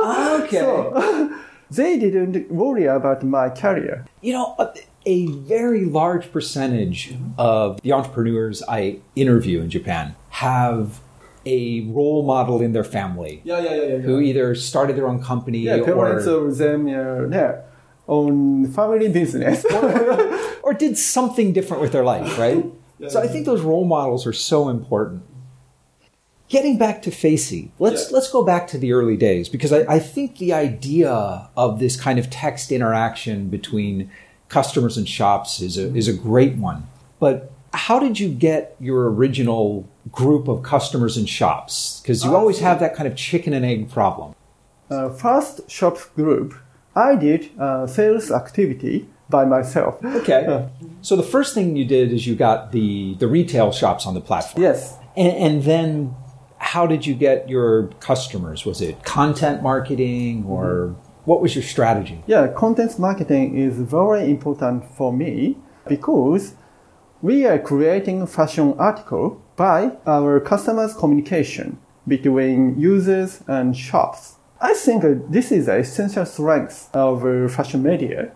Okay. 0.00 0.60
So, 0.60 1.34
they 1.70 1.98
didn't 1.98 2.50
worry 2.50 2.86
about 2.86 3.22
my 3.22 3.48
career. 3.48 4.06
You 4.20 4.32
know, 4.34 4.54
a, 4.58 4.74
a 5.06 5.26
very 5.26 5.84
large 5.84 6.32
percentage 6.32 7.14
of 7.38 7.80
the 7.82 7.92
entrepreneurs 7.92 8.62
I 8.68 8.98
interview 9.16 9.60
in 9.60 9.70
Japan 9.70 10.16
have 10.30 11.00
a 11.46 11.80
role 11.88 12.22
model 12.22 12.60
in 12.60 12.72
their 12.72 12.84
family 12.84 13.40
Yeah, 13.44 13.60
yeah, 13.60 13.74
yeah, 13.74 13.82
yeah. 13.82 13.98
who 13.98 14.20
either 14.20 14.54
started 14.54 14.96
their 14.96 15.08
own 15.08 15.22
company 15.22 15.60
yeah, 15.60 15.82
parents 15.82 16.26
or, 16.26 16.48
of 16.48 16.58
them 16.58 16.86
yeah, 16.86 17.26
yeah, 17.30 17.60
own 18.06 18.70
family 18.70 19.08
business. 19.08 19.64
or 20.62 20.74
did 20.74 20.98
something 20.98 21.52
different 21.52 21.80
with 21.80 21.92
their 21.92 22.04
life, 22.04 22.38
right? 22.38 22.64
so 23.08 23.20
I 23.22 23.26
think 23.26 23.46
those 23.46 23.62
role 23.62 23.86
models 23.86 24.26
are 24.26 24.32
so 24.34 24.68
important. 24.68 25.22
Getting 26.50 26.78
back 26.78 27.00
to 27.02 27.10
FACY, 27.10 27.70
let's 27.78 28.02
Yeah. 28.10 28.14
let's 28.16 28.30
go 28.30 28.42
back 28.44 28.66
to 28.72 28.76
the 28.78 28.92
early 28.92 29.16
days 29.16 29.48
because 29.48 29.72
I, 29.72 29.80
I 29.96 29.98
think 30.00 30.38
the 30.38 30.52
idea 30.52 31.48
of 31.56 31.78
this 31.78 31.94
kind 32.06 32.18
of 32.18 32.28
text 32.28 32.72
interaction 32.72 33.48
between 33.48 34.10
customers 34.48 34.96
and 34.98 35.08
shops 35.08 35.60
is 35.60 35.78
a 35.78 35.86
is 35.94 36.08
a 36.08 36.12
great 36.12 36.56
one. 36.56 36.80
But 37.20 37.52
how 37.72 38.00
did 38.00 38.18
you 38.18 38.28
get 38.28 38.74
your 38.80 39.08
original 39.12 39.88
group 40.10 40.48
of 40.48 40.64
customers 40.64 41.16
and 41.16 41.28
shops? 41.28 42.00
Because 42.02 42.24
you 42.24 42.32
I 42.32 42.34
always 42.40 42.58
have 42.58 42.80
that 42.80 42.96
kind 42.96 43.06
of 43.06 43.14
chicken 43.14 43.52
and 43.52 43.64
egg 43.64 43.88
problem. 43.88 44.34
uh, 44.90 45.08
first 45.10 45.70
shop 45.70 45.96
group, 46.16 46.54
I 46.96 47.14
did 47.14 47.40
uh, 47.60 47.86
sales 47.86 48.32
activity 48.32 49.06
by 49.36 49.44
myself. 49.44 49.92
Okay. 50.04 50.42
Uh, 50.46 50.62
So 51.02 51.14
the 51.22 51.28
first 51.34 51.54
thing 51.54 51.76
you 51.76 51.84
did 51.96 52.06
is 52.12 52.26
you 52.26 52.34
got 52.34 52.72
the 52.72 53.14
the 53.22 53.28
retail 53.28 53.70
shops 53.70 54.04
on 54.04 54.14
the 54.14 54.24
platform. 54.30 54.60
yes. 54.68 54.98
And, 55.16 55.32
and 55.46 55.62
then 55.62 56.14
how 56.60 56.86
did 56.86 57.04
you 57.06 57.14
get 57.14 57.48
your 57.48 57.88
customers? 58.00 58.64
Was 58.64 58.80
it 58.80 59.02
content 59.02 59.62
marketing 59.62 60.44
or 60.46 60.94
what 61.24 61.40
was 61.40 61.54
your 61.56 61.64
strategy? 61.64 62.22
Yeah, 62.26 62.46
content 62.48 62.98
marketing 62.98 63.56
is 63.56 63.78
very 63.78 64.30
important 64.30 64.84
for 64.96 65.12
me 65.12 65.56
because 65.88 66.54
we 67.22 67.46
are 67.46 67.58
creating 67.58 68.26
fashion 68.26 68.74
article 68.78 69.42
by 69.56 69.92
our 70.06 70.38
customers' 70.38 70.94
communication 70.94 71.78
between 72.06 72.78
users 72.78 73.42
and 73.46 73.76
shops. 73.76 74.36
I 74.60 74.74
think 74.74 75.02
this 75.30 75.50
is 75.50 75.68
an 75.68 75.80
essential 75.80 76.26
strength 76.26 76.90
of 76.92 77.24
uh, 77.24 77.48
fashion 77.48 77.82
media. 77.82 78.32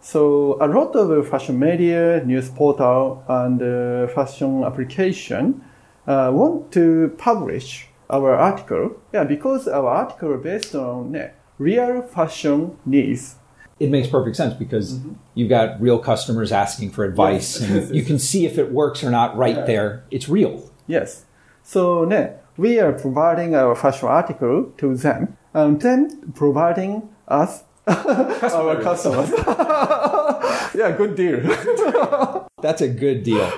So 0.00 0.56
a 0.60 0.66
lot 0.66 0.96
of 0.96 1.10
uh, 1.10 1.22
fashion 1.28 1.58
media, 1.58 2.22
news 2.24 2.48
portal, 2.48 3.22
and 3.28 3.60
uh, 3.60 4.08
fashion 4.08 4.64
application 4.64 5.62
uh, 6.06 6.30
want 6.32 6.72
to 6.72 7.14
publish 7.18 7.88
our 8.08 8.34
article. 8.34 9.00
Yeah, 9.12 9.24
because 9.24 9.68
our 9.68 9.88
article 9.88 10.32
are 10.32 10.38
based 10.38 10.74
on 10.74 11.16
uh, 11.16 11.30
real 11.58 12.02
fashion 12.02 12.76
needs. 12.84 13.36
It 13.78 13.90
makes 13.90 14.08
perfect 14.08 14.36
sense 14.36 14.54
because 14.54 15.00
you've 15.34 15.50
got 15.50 15.80
real 15.80 15.98
customers 15.98 16.50
asking 16.50 16.92
for 16.92 17.04
advice, 17.04 17.60
and 17.60 17.94
you 17.94 18.02
can 18.02 18.18
see 18.18 18.46
if 18.46 18.56
it 18.58 18.72
works 18.72 19.04
or 19.04 19.10
not 19.10 19.36
right 19.36 19.66
there. 19.66 20.04
It's 20.10 20.28
real. 20.28 20.70
Yes. 20.86 21.24
So 21.62 22.04
ne, 22.04 22.34
we 22.56 22.78
are 22.78 22.92
providing 22.92 23.54
our 23.54 23.74
fashion 23.74 24.08
article 24.08 24.72
to 24.78 24.96
them 24.96 25.36
and 25.52 25.80
then 25.80 26.32
providing 26.34 27.08
us 27.28 27.64
our 27.86 28.80
customers. 28.82 29.30
yeah, 30.74 30.94
good 30.96 31.16
deal. 31.16 32.46
That's 32.62 32.80
a 32.80 32.88
good 32.88 33.24
deal. 33.24 33.50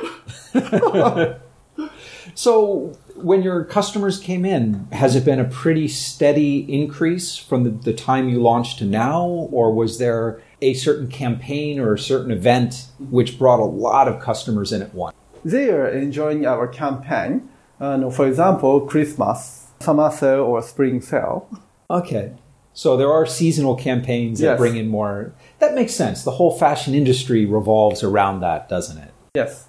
So, 2.38 2.96
when 3.16 3.42
your 3.42 3.64
customers 3.64 4.20
came 4.20 4.44
in, 4.44 4.86
has 4.92 5.16
it 5.16 5.24
been 5.24 5.40
a 5.40 5.44
pretty 5.44 5.88
steady 5.88 6.58
increase 6.72 7.36
from 7.36 7.64
the, 7.64 7.70
the 7.70 7.92
time 7.92 8.28
you 8.28 8.40
launched 8.40 8.78
to 8.78 8.84
now, 8.84 9.26
or 9.26 9.74
was 9.74 9.98
there 9.98 10.40
a 10.62 10.74
certain 10.74 11.08
campaign 11.08 11.80
or 11.80 11.94
a 11.94 11.98
certain 11.98 12.30
event 12.30 12.86
which 13.00 13.40
brought 13.40 13.58
a 13.58 13.64
lot 13.64 14.06
of 14.06 14.22
customers 14.22 14.72
in 14.72 14.82
at 14.82 14.94
once? 14.94 15.16
they 15.44 15.68
are 15.70 15.88
enjoying 15.88 16.46
our 16.46 16.68
campaign. 16.68 17.48
And 17.80 18.14
for 18.14 18.28
example, 18.28 18.82
Christmas, 18.82 19.66
summer 19.80 20.08
sale 20.12 20.44
or 20.44 20.62
spring 20.62 21.00
sale. 21.00 21.48
Okay. 21.90 22.34
So 22.72 22.96
there 22.96 23.12
are 23.12 23.26
seasonal 23.26 23.74
campaigns 23.74 24.38
that 24.38 24.46
Yes. 24.46 24.58
bring 24.58 24.76
in 24.76 24.86
more. 24.86 25.32
That 25.58 25.74
makes 25.74 25.92
sense. 25.92 26.22
The 26.22 26.30
whole 26.38 26.56
fashion 26.56 26.94
industry 26.94 27.44
revolves 27.46 28.04
around 28.04 28.42
that, 28.42 28.68
doesn't 28.68 28.98
it? 28.98 29.10
Yes. 29.34 29.66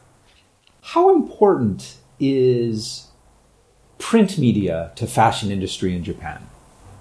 How 0.81 1.09
important 1.15 1.95
is 2.19 3.07
print 3.97 4.37
media 4.37 4.91
to 4.95 5.07
fashion 5.07 5.51
industry 5.51 5.95
in 5.95 6.03
Japan? 6.03 6.47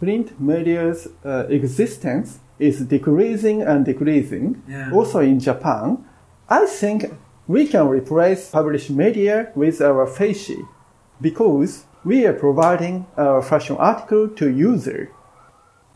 Print 0.00 0.40
media's 0.40 1.08
uh, 1.24 1.46
existence 1.48 2.38
is 2.58 2.80
decreasing 2.80 3.62
and 3.62 3.84
decreasing. 3.84 4.62
Yeah. 4.68 4.90
Also 4.92 5.20
in 5.20 5.40
Japan, 5.40 6.04
I 6.48 6.66
think 6.66 7.04
we 7.46 7.66
can 7.66 7.88
replace 7.88 8.50
published 8.50 8.90
media 8.90 9.50
with 9.54 9.80
our 9.80 10.06
FACY 10.06 10.58
because 11.20 11.84
we 12.04 12.26
are 12.26 12.32
providing 12.32 13.06
our 13.16 13.42
fashion 13.42 13.76
article 13.76 14.28
to 14.28 14.50
user. 14.50 15.10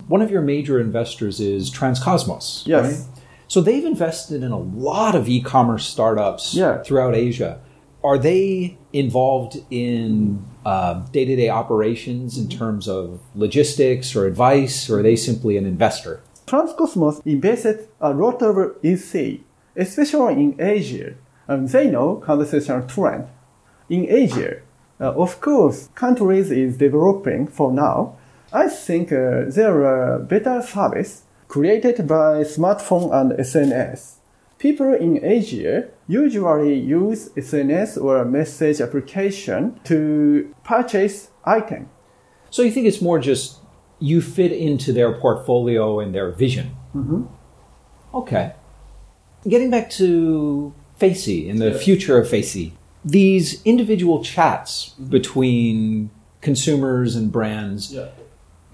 One 0.09 0.21
of 0.21 0.31
your 0.31 0.43
major 0.43 0.81
investors 0.81 1.41
is 1.41 1.71
Transcosmos. 1.71 2.67
Yes. 2.67 2.85
right? 3.09 3.19
So 3.49 3.61
they've 3.61 3.85
invested 3.85 4.43
in 4.43 4.50
a 4.50 4.59
lot 4.59 5.14
of 5.14 5.29
e-commerce 5.29 5.87
startups 5.87 6.55
Yeah. 6.55 6.83
throughout 6.83 7.14
Asia. 7.14 7.61
Are 8.04 8.18
they 8.18 8.76
involved 8.92 9.62
in 9.71 10.44
uh, 10.66 10.94
day-to-day 11.12 11.49
operations 11.49 12.37
in 12.37 12.49
terms 12.49 12.88
of 12.88 13.21
logistics 13.35 14.16
or 14.16 14.26
advice, 14.26 14.90
or 14.90 14.99
are 14.99 15.02
they 15.02 15.16
simply 15.16 15.56
an 15.56 15.66
investor? 15.66 16.21
Transcosmos 16.47 17.25
invested 17.25 17.88
a 18.00 18.12
lot 18.12 18.42
of 18.42 18.76
EC, 18.82 19.40
especially 19.76 20.35
in 20.35 20.61
Asia, 20.61 21.14
and 21.47 21.68
they 21.68 21.88
know 21.88 22.16
conversational 22.16 22.87
trend. 22.87 23.28
In 23.88 24.06
Asia, 24.09 24.61
uh, 25.00 25.12
of 25.12 25.40
course, 25.40 25.88
countries 25.94 26.50
is 26.50 26.76
developing 26.76 27.47
for 27.47 27.73
now. 27.73 28.16
I 28.52 28.68
think 28.68 29.12
uh, 29.12 29.44
there 29.49 29.85
are 29.85 30.18
better 30.18 30.61
service 30.62 31.23
created 31.49 32.06
by 32.06 32.42
smartphone 32.42 33.12
and 33.12 33.32
SNS. 33.32 34.16
People 34.59 34.94
in 34.94 35.25
Asia 35.25 35.88
usually 36.12 36.78
use 36.78 37.30
SNS 37.30 38.02
or 38.02 38.19
a 38.19 38.25
message 38.25 38.80
application 38.80 39.80
to 39.84 40.54
purchase 40.63 41.30
item. 41.45 41.89
So 42.50 42.63
you 42.63 42.71
think 42.71 42.87
it's 42.87 43.00
more 43.00 43.19
just 43.19 43.58
you 43.99 44.21
fit 44.21 44.52
into 44.52 44.93
their 44.93 45.13
portfolio 45.13 46.00
and 46.00 46.15
their 46.15 46.30
vision? 46.32 46.76
Mm-hmm. 46.95 47.23
Okay. 48.15 48.52
Getting 49.49 49.71
back 49.71 49.91
to 49.91 50.75
FACY 51.00 51.49
and 51.49 51.60
the 51.60 51.73
future 51.73 52.19
of 52.19 52.28
FACY, 52.28 52.73
these 53.04 53.63
individual 53.65 54.23
chats 54.23 54.91
between 54.91 56.10
consumers 56.41 57.17
and 57.17 57.32
brands, 57.32 57.97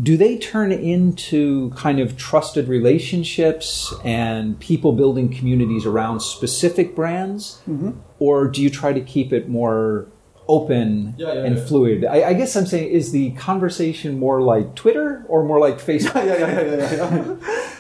do 0.00 0.16
they 0.16 0.38
turn 0.38 0.70
into 0.70 1.70
kind 1.70 1.98
of 1.98 2.16
trusted 2.16 2.68
relationships 2.68 3.92
and 4.04 4.58
people 4.60 4.92
building 4.92 5.28
communities 5.28 5.84
around 5.84 6.20
specific 6.20 6.94
brands? 6.94 7.60
Mm-hmm. 7.68 7.92
Or 8.20 8.46
do 8.46 8.62
you 8.62 8.70
try 8.70 8.92
to 8.92 9.00
keep 9.00 9.32
it 9.32 9.48
more 9.48 10.06
open 10.48 11.14
Yeah, 11.18 11.32
yeah, 11.32 11.44
and 11.44 11.56
yeah. 11.56 11.64
fluid? 11.64 12.04
I, 12.04 12.28
I 12.28 12.32
guess 12.34 12.54
I'm 12.54 12.66
saying, 12.66 12.88
is 12.90 13.10
the 13.10 13.32
conversation 13.32 14.18
more 14.18 14.40
like 14.40 14.76
Twitter 14.76 15.24
or 15.28 15.42
more 15.44 15.58
like 15.58 15.78
Facebook? 15.78 16.14
yeah, 16.24 16.38
yeah, 16.38 16.60
yeah, 16.60 16.92
yeah, 16.92 17.36
yeah. 17.40 17.70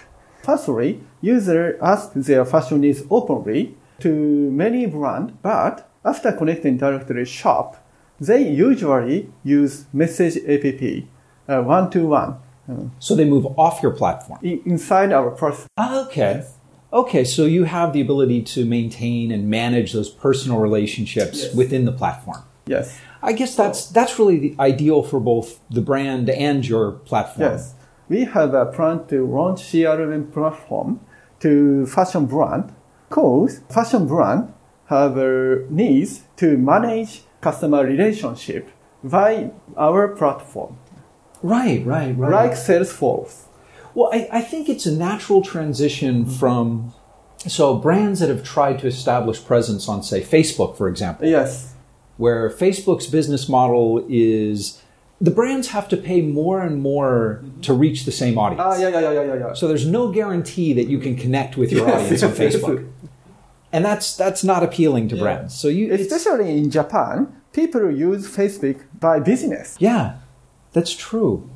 Firstly, 0.42 1.00
users 1.20 1.78
ask 1.80 2.12
their 2.14 2.44
fashion 2.44 2.80
needs 2.80 3.02
openly 3.10 3.76
to 4.00 4.10
many 4.50 4.86
brands, 4.86 5.32
but 5.42 5.88
after 6.04 6.32
connecting 6.32 6.78
directly 6.78 7.24
shop, 7.24 7.84
they 8.20 8.48
usually 8.48 9.30
use 9.44 9.86
message 9.92 10.36
app 10.48 11.04
Uh, 11.48 11.62
one 11.62 11.90
to 11.90 12.06
one 12.06 12.36
so 12.98 13.14
they 13.14 13.24
move 13.24 13.46
off 13.58 13.82
your 13.82 13.92
platform. 13.92 14.38
inside 14.42 15.10
our 15.10 15.30
process. 15.30 15.66
Okay. 15.80 16.44
Okay, 16.92 17.24
so 17.24 17.44
you 17.46 17.64
have 17.64 17.92
the 17.92 18.00
ability 18.00 18.42
to 18.42 18.64
maintain 18.64 19.30
and 19.30 19.48
manage 19.48 19.92
those 19.92 20.08
personal 20.10 20.58
relationships 20.58 21.38
Yes. 21.44 21.54
within 21.54 21.84
the 21.84 21.92
platform. 21.92 22.42
Yes, 22.66 22.98
I 23.22 23.32
guess 23.32 23.54
that's 23.56 23.86
that's 23.96 24.18
really 24.18 24.38
the 24.38 24.54
ideal 24.60 25.02
for 25.02 25.20
both 25.20 25.60
the 25.70 25.80
brand 25.80 26.28
and 26.30 26.66
your 26.66 26.92
platform. 27.10 27.52
yes. 27.52 27.74
We 28.08 28.24
have 28.24 28.54
a 28.54 28.66
plan 28.66 29.06
to 29.08 29.26
launch 29.26 29.60
CRM 29.70 30.24
platform 30.32 31.00
to 31.40 31.86
fashion 31.86 32.24
brand. 32.26 32.64
Cause 33.10 33.60
fashion 33.70 34.06
brand 34.06 34.52
have 34.86 35.16
a 35.18 35.64
needs 35.70 36.10
to 36.36 36.56
manage 36.58 37.22
customer 37.40 37.82
relationship 37.84 38.68
by 39.02 39.50
our 39.76 40.08
platform. 40.08 40.76
Right, 41.42 41.84
right, 41.84 42.16
right. 42.16 42.30
like 42.30 42.52
Salesforce. 42.52 43.44
Well, 43.94 44.10
I, 44.12 44.28
I 44.32 44.40
think 44.40 44.68
it's 44.68 44.86
a 44.86 44.92
natural 44.92 45.42
transition 45.42 46.24
from 46.26 46.92
so 47.38 47.76
brands 47.76 48.20
that 48.20 48.28
have 48.28 48.42
tried 48.42 48.78
to 48.80 48.86
establish 48.86 49.44
presence 49.44 49.88
on, 49.88 50.02
say, 50.02 50.20
Facebook, 50.20 50.76
for 50.76 50.88
example, 50.88 51.26
Yes, 51.26 51.74
where 52.16 52.50
Facebook's 52.50 53.06
business 53.06 53.48
model 53.48 54.04
is 54.08 54.82
the 55.20 55.30
brands 55.30 55.68
have 55.68 55.88
to 55.88 55.96
pay 55.96 56.20
more 56.20 56.60
and 56.60 56.80
more 56.80 57.42
to 57.62 57.72
reach 57.72 58.04
the 58.04 58.12
same 58.12 58.38
audience. 58.38 58.62
Ah, 58.64 58.78
yeah, 58.78 58.88
yeah, 58.88 59.00
yeah, 59.00 59.12
yeah, 59.12 59.22
yeah, 59.22 59.34
yeah. 59.34 59.52
So 59.54 59.66
there's 59.66 59.86
no 59.86 60.12
guarantee 60.12 60.72
that 60.74 60.86
you 60.86 60.98
can 60.98 61.16
connect 61.16 61.56
with 61.56 61.72
your 61.72 61.88
audience 61.88 62.22
on. 62.22 62.30
Facebook. 62.44 62.88
And 63.72 63.84
that's 63.84 64.16
that's 64.16 64.44
not 64.44 64.62
appealing 64.62 65.08
to 65.10 65.16
brands. 65.16 65.54
So 65.58 65.68
you 65.68 65.92
Especially 65.92 66.56
in 66.56 66.70
Japan, 66.70 67.34
people 67.52 67.90
use 67.90 68.26
Facebook 68.28 68.80
by 68.98 69.20
business. 69.20 69.76
Yeah, 69.78 70.18
that's 70.72 70.94
true. 70.94 71.48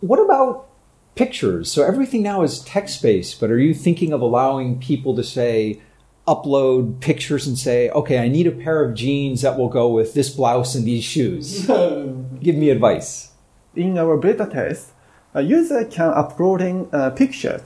What 0.00 0.18
about 0.18 0.66
pictures? 1.14 1.70
So 1.70 1.84
everything 1.84 2.22
now 2.22 2.42
is 2.42 2.60
text 2.60 3.02
based, 3.02 3.40
but 3.40 3.50
are 3.50 3.58
you 3.58 3.74
thinking 3.74 4.12
of 4.12 4.20
allowing 4.20 4.78
people 4.78 5.14
to 5.16 5.24
say, 5.24 5.80
upload 6.26 7.00
pictures 7.00 7.46
and 7.46 7.58
say, 7.58 7.90
okay, 7.90 8.18
I 8.18 8.28
need 8.28 8.46
a 8.46 8.52
pair 8.52 8.84
of 8.84 8.94
jeans 8.94 9.42
that 9.42 9.58
will 9.58 9.68
go 9.68 9.88
with 9.88 10.14
this 10.14 10.30
blouse 10.30 10.74
and 10.74 10.84
these 10.86 11.04
shoes? 11.04 11.66
Give 12.40 12.56
me 12.56 12.70
advice. 12.70 13.32
In 13.74 13.98
our 13.98 14.16
beta 14.16 14.46
test, 14.46 14.90
a 15.34 15.42
user 15.42 15.84
can 15.84 16.10
uploading 16.10 16.88
uh, 16.92 17.10
pictures. 17.10 17.62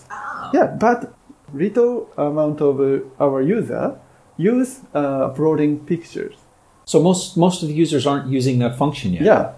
Yeah, 0.52 0.76
but 0.78 1.14
little 1.52 2.10
amount 2.16 2.60
of 2.60 2.80
uh, 2.80 3.00
our 3.20 3.40
user 3.42 3.98
use 4.36 4.80
uh, 4.94 5.26
uploading 5.26 5.80
pictures. 5.80 6.34
So 6.86 7.02
most 7.02 7.36
most 7.36 7.62
of 7.62 7.68
the 7.68 7.74
users 7.74 8.06
aren't 8.06 8.28
using 8.28 8.58
that 8.58 8.76
function 8.76 9.12
yet. 9.14 9.22
Yeah, 9.22 9.52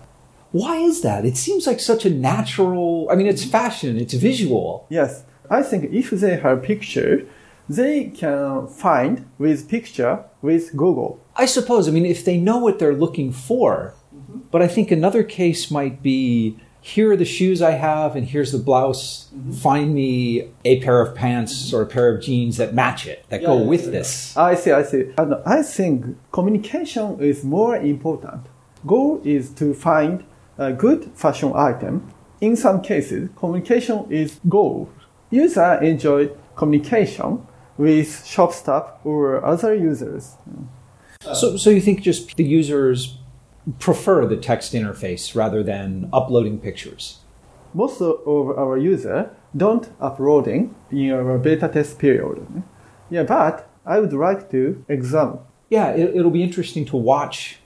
Why 0.61 0.77
is 0.77 1.03
that? 1.03 1.25
It 1.25 1.37
seems 1.37 1.67
like 1.67 1.81
such 1.81 2.05
a 2.07 2.11
natural. 2.11 3.09
I 3.11 3.15
mean, 3.15 3.27
it's 3.27 3.45
fashion, 3.45 3.99
it's 3.99 4.15
visual. 4.15 4.87
yes. 4.89 5.25
I 5.49 5.63
think 5.63 5.93
if 5.93 6.11
they 6.11 6.37
have 6.39 6.65
picture, 6.65 7.25
they 7.69 8.07
can 8.07 8.67
find 8.67 9.29
with 9.39 9.69
picture 9.69 10.25
with 10.43 10.77
Google. 10.77 11.21
I 11.37 11.47
suppose. 11.47 11.87
I 11.89 11.93
mean, 11.93 12.07
if 12.07 12.25
they 12.25 12.39
know 12.39 12.59
what 12.59 12.79
they're 12.79 12.95
looking 12.95 13.31
for, 13.33 13.95
mm-hmm. 14.15 14.41
but 14.51 14.61
I 14.63 14.69
think 14.69 14.91
another 14.91 15.23
case 15.23 15.71
might 15.71 16.03
be 16.03 16.57
here 16.81 17.11
are 17.13 17.17
the 17.17 17.25
shoes 17.25 17.61
I 17.61 17.73
have, 17.73 18.15
and 18.15 18.27
here's 18.29 18.53
the 18.53 18.59
blouse. 18.59 19.29
Mm-hmm. 19.35 19.53
Find 19.53 19.95
me 19.95 20.49
a 20.65 20.81
pair 20.81 21.01
of 21.01 21.17
pants 21.17 21.53
mm-hmm. 21.55 21.77
or 21.77 21.83
a 21.83 21.87
pair 21.87 22.15
of 22.15 22.23
jeans 22.23 22.57
that 22.59 22.75
match 22.75 23.07
it, 23.07 23.25
that 23.29 23.43
go 23.43 23.59
yeah, 23.59 23.65
with 23.65 23.85
yeah, 23.87 23.91
this. 23.91 24.37
I 24.37 24.55
see, 24.55 24.71
I 24.71 24.83
see. 24.85 25.13
And 25.19 25.35
I 25.45 25.63
think 25.63 26.17
communication 26.33 27.21
is 27.21 27.43
more 27.43 27.77
important. 27.77 28.47
Goal 28.87 29.21
is 29.25 29.51
to 29.55 29.75
find 29.75 30.25
a 30.59 30.73
good 30.73 31.11
fashion 31.15 31.53
item. 31.55 32.13
In 32.41 32.57
some 32.57 32.83
cases, 32.83 33.29
communication 33.37 34.07
is 34.11 34.41
goal. 34.49 34.91
User 35.31 35.83
enjoy 35.83 36.31
communication 36.55 37.47
with 37.77 38.25
shop 38.27 38.53
staff 38.53 38.85
or 39.05 39.45
other 39.45 39.75
users. 39.75 40.35
So, 41.35 41.57
so 41.57 41.71
you 41.71 41.81
think 41.81 42.03
just 42.03 42.37
the 42.37 42.45
users 42.45 43.19
prefer 43.79 44.27
the 44.27 44.37
text 44.37 44.73
interface 44.73 45.35
rather 45.35 45.63
than 45.63 46.09
uploading 46.13 46.59
pictures? 46.59 47.19
Most 47.75 48.01
of 48.01 48.59
our 48.59 48.79
users 48.79 49.27
don't 49.57 49.89
uploading 50.01 50.75
in 50.91 51.13
our 51.13 51.39
beta 51.39 51.69
test 51.69 51.99
period. 51.99 52.47
Yeah, 53.11 53.25
but 53.25 53.69
I 53.85 53.99
would 53.99 54.13
like 54.13 54.51
to 54.51 54.85
examine. 54.89 55.39
Yeah, 55.69 55.91
it, 55.91 56.17
it'll 56.17 56.31
be 56.31 56.43
interesting 56.43 56.85
to 56.87 56.97
watch 56.97 57.59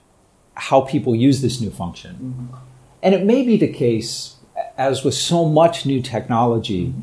how 0.55 0.81
people 0.81 1.15
use 1.15 1.41
this 1.41 1.61
new 1.61 1.69
function. 1.69 2.15
Mm-hmm. 2.15 2.70
And 3.03 3.15
it 3.15 3.25
may 3.25 3.43
be 3.43 3.57
the 3.57 3.67
case, 3.67 4.35
as 4.77 5.03
with 5.03 5.13
so 5.13 5.45
much 5.45 5.85
new 5.85 6.01
technology, 6.01 6.93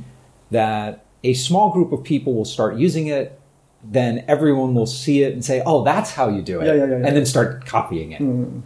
that 0.50 1.04
a 1.24 1.34
small 1.34 1.70
group 1.70 1.92
of 1.92 2.04
people 2.04 2.34
will 2.34 2.44
start 2.44 2.76
using 2.76 3.08
it, 3.08 3.38
then 3.82 4.24
everyone 4.28 4.74
will 4.74 4.86
see 4.86 5.22
it 5.22 5.32
and 5.32 5.44
say, 5.44 5.62
oh, 5.64 5.84
that's 5.84 6.12
how 6.12 6.28
you 6.28 6.42
do 6.42 6.60
it, 6.60 6.66
Yeah, 6.66 6.74
yeah, 6.74 6.86
yeah, 6.86 6.94
and 6.96 7.16
then 7.16 7.26
start 7.26 7.64
copying 7.66 8.12
it. 8.12 8.20
Mm-hmm. 8.20 8.60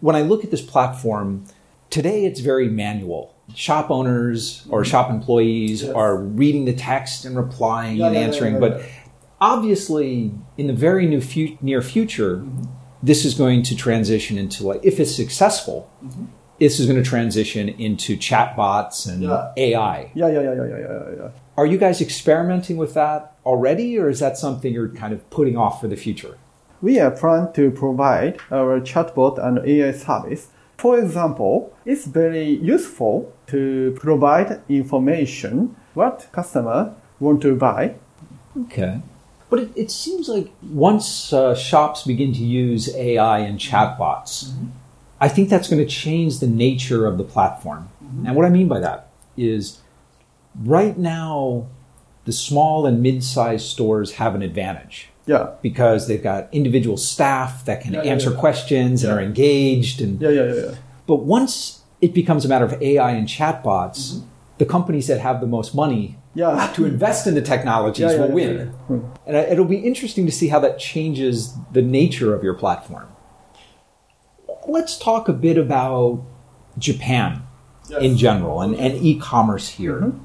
When 0.00 0.16
I 0.16 0.22
look 0.22 0.44
at 0.44 0.50
this 0.50 0.62
platform, 0.62 1.44
today 1.90 2.24
it's 2.24 2.40
very 2.40 2.68
manual. 2.68 3.34
Shop 3.54 3.90
owners 3.90 4.66
or 4.70 4.84
shop 4.84 5.10
employees 5.10 5.82
Yes. 5.82 5.92
are 5.92 6.16
reading 6.16 6.64
the 6.64 6.72
text 6.72 7.24
and 7.24 7.36
replying 7.36 8.00
and 8.00 8.16
answering, 8.16 8.60
but 8.60 8.82
obviously 9.40 10.32
in 10.56 10.66
the 10.66 10.72
very 10.72 11.06
new 11.06 11.20
fu- 11.20 11.58
near 11.60 11.82
future 11.82 12.36
mm-hmm. 12.36 12.64
This 13.02 13.24
is 13.24 13.34
going 13.34 13.62
to 13.62 13.74
transition 13.76 14.36
into 14.38 14.66
like 14.66 14.80
if 14.84 15.00
it's 15.00 15.14
successful 15.14 15.90
mm-hmm. 16.04 16.24
this 16.58 16.78
is 16.80 16.86
going 16.86 17.02
to 17.02 17.08
transition 17.08 17.68
into 17.68 18.16
chatbots 18.16 19.08
and 19.10 19.22
Yeah. 19.22 19.52
ai 19.56 20.10
Yeah, 20.14 20.28
yeah, 20.28 20.40
yeah, 20.42 20.54
yeah, 20.54 20.66
yeah, 20.66 20.78
yeah, 20.78 21.16
yeah. 21.18 21.28
are 21.56 21.66
you 21.66 21.78
guys 21.78 22.00
experimenting 22.00 22.76
with 22.76 22.92
that 22.94 23.32
already 23.46 23.98
or 23.98 24.08
is 24.08 24.20
that 24.20 24.36
something 24.38 24.72
you're 24.72 24.88
kind 25.02 25.12
of 25.12 25.20
putting 25.30 25.56
off 25.56 25.80
for 25.80 25.88
the 25.88 25.96
future 25.96 26.34
We 26.82 26.98
are 27.04 27.10
plan 27.10 27.52
to 27.58 27.70
provide 27.70 28.38
our 28.50 28.80
chatbot 28.80 29.34
and 29.46 29.58
AI 29.72 29.92
service. 29.92 30.42
For 30.78 30.98
example, 30.98 31.54
it's 31.84 32.06
very 32.06 32.48
useful 32.74 33.14
to 33.52 33.60
provide 34.00 34.48
information 34.68 35.76
what 35.92 36.26
customer 36.32 36.80
want 37.18 37.42
to 37.42 37.54
buy. 37.66 37.82
okay 38.62 38.94
but 39.50 39.58
it, 39.58 39.70
it 39.76 39.90
seems 39.90 40.28
like 40.28 40.50
once 40.62 41.32
uh, 41.32 41.54
shops 41.54 42.04
begin 42.04 42.32
to 42.32 42.44
use 42.44 42.94
ai 42.96 43.40
and 43.40 43.58
chatbots 43.58 44.44
mm-hmm. 44.44 44.66
i 45.20 45.28
think 45.28 45.48
that's 45.48 45.68
going 45.68 45.82
to 45.82 45.88
change 45.90 46.38
the 46.38 46.46
nature 46.46 47.06
of 47.06 47.18
the 47.18 47.24
platform 47.24 47.88
mm-hmm. 48.02 48.26
and 48.26 48.36
what 48.36 48.46
i 48.46 48.48
mean 48.48 48.68
by 48.68 48.78
that 48.78 49.10
is 49.36 49.80
right 50.64 50.96
now 50.96 51.66
the 52.24 52.32
small 52.32 52.86
and 52.86 53.02
mid-sized 53.02 53.66
stores 53.66 54.12
have 54.14 54.34
an 54.34 54.42
advantage 54.42 55.08
Yeah, 55.26 55.54
because 55.62 56.06
they've 56.06 56.22
got 56.22 56.48
individual 56.52 56.96
staff 56.96 57.64
that 57.64 57.80
can 57.80 57.94
Yeah, 57.94 58.02
yeah, 58.02 58.12
answer 58.12 58.30
yeah. 58.30 58.40
questions 58.40 59.04
and 59.04 59.12
are 59.12 59.20
engaged 59.20 60.00
and 60.00 60.20
yeah, 60.20 60.28
yeah, 60.28 60.44
yeah. 60.44 60.54
yeah. 60.54 60.74
but 61.06 61.16
once 61.16 61.80
it 62.00 62.14
becomes 62.14 62.44
a 62.44 62.48
matter 62.48 62.64
of 62.64 62.80
AI 62.80 63.10
and 63.12 63.26
chatbots 63.26 64.00
mm-hmm. 64.00 64.26
the 64.58 64.66
companies 64.66 65.06
that 65.06 65.20
have 65.20 65.40
the 65.40 65.46
most 65.46 65.74
money 65.74 66.16
Yeah. 66.34 66.70
to 66.76 66.84
invest 66.84 67.26
in 67.26 67.34
the 67.34 67.42
technologies 67.42 68.00
Yeah, 68.02 68.12
yeah, 68.12 68.20
will 68.20 68.32
win 68.32 68.56
yeah. 68.56 68.64
Hmm. 68.64 69.00
and 69.26 69.36
it'll 69.36 69.64
be 69.64 69.78
interesting 69.78 70.26
to 70.26 70.32
see 70.32 70.48
how 70.48 70.60
that 70.60 70.78
changes 70.78 71.54
the 71.72 71.82
nature 71.82 72.34
of 72.34 72.42
your 72.44 72.54
platform 72.54 73.08
let's 74.68 74.98
talk 74.98 75.28
a 75.28 75.32
bit 75.32 75.58
about 75.58 76.22
Japan 76.78 77.42
in 78.00 78.16
general 78.16 78.60
and, 78.60 78.74
and 78.76 78.94
e-commerce 79.02 79.68
here 79.70 80.00
Mm-hmm. 80.00 80.24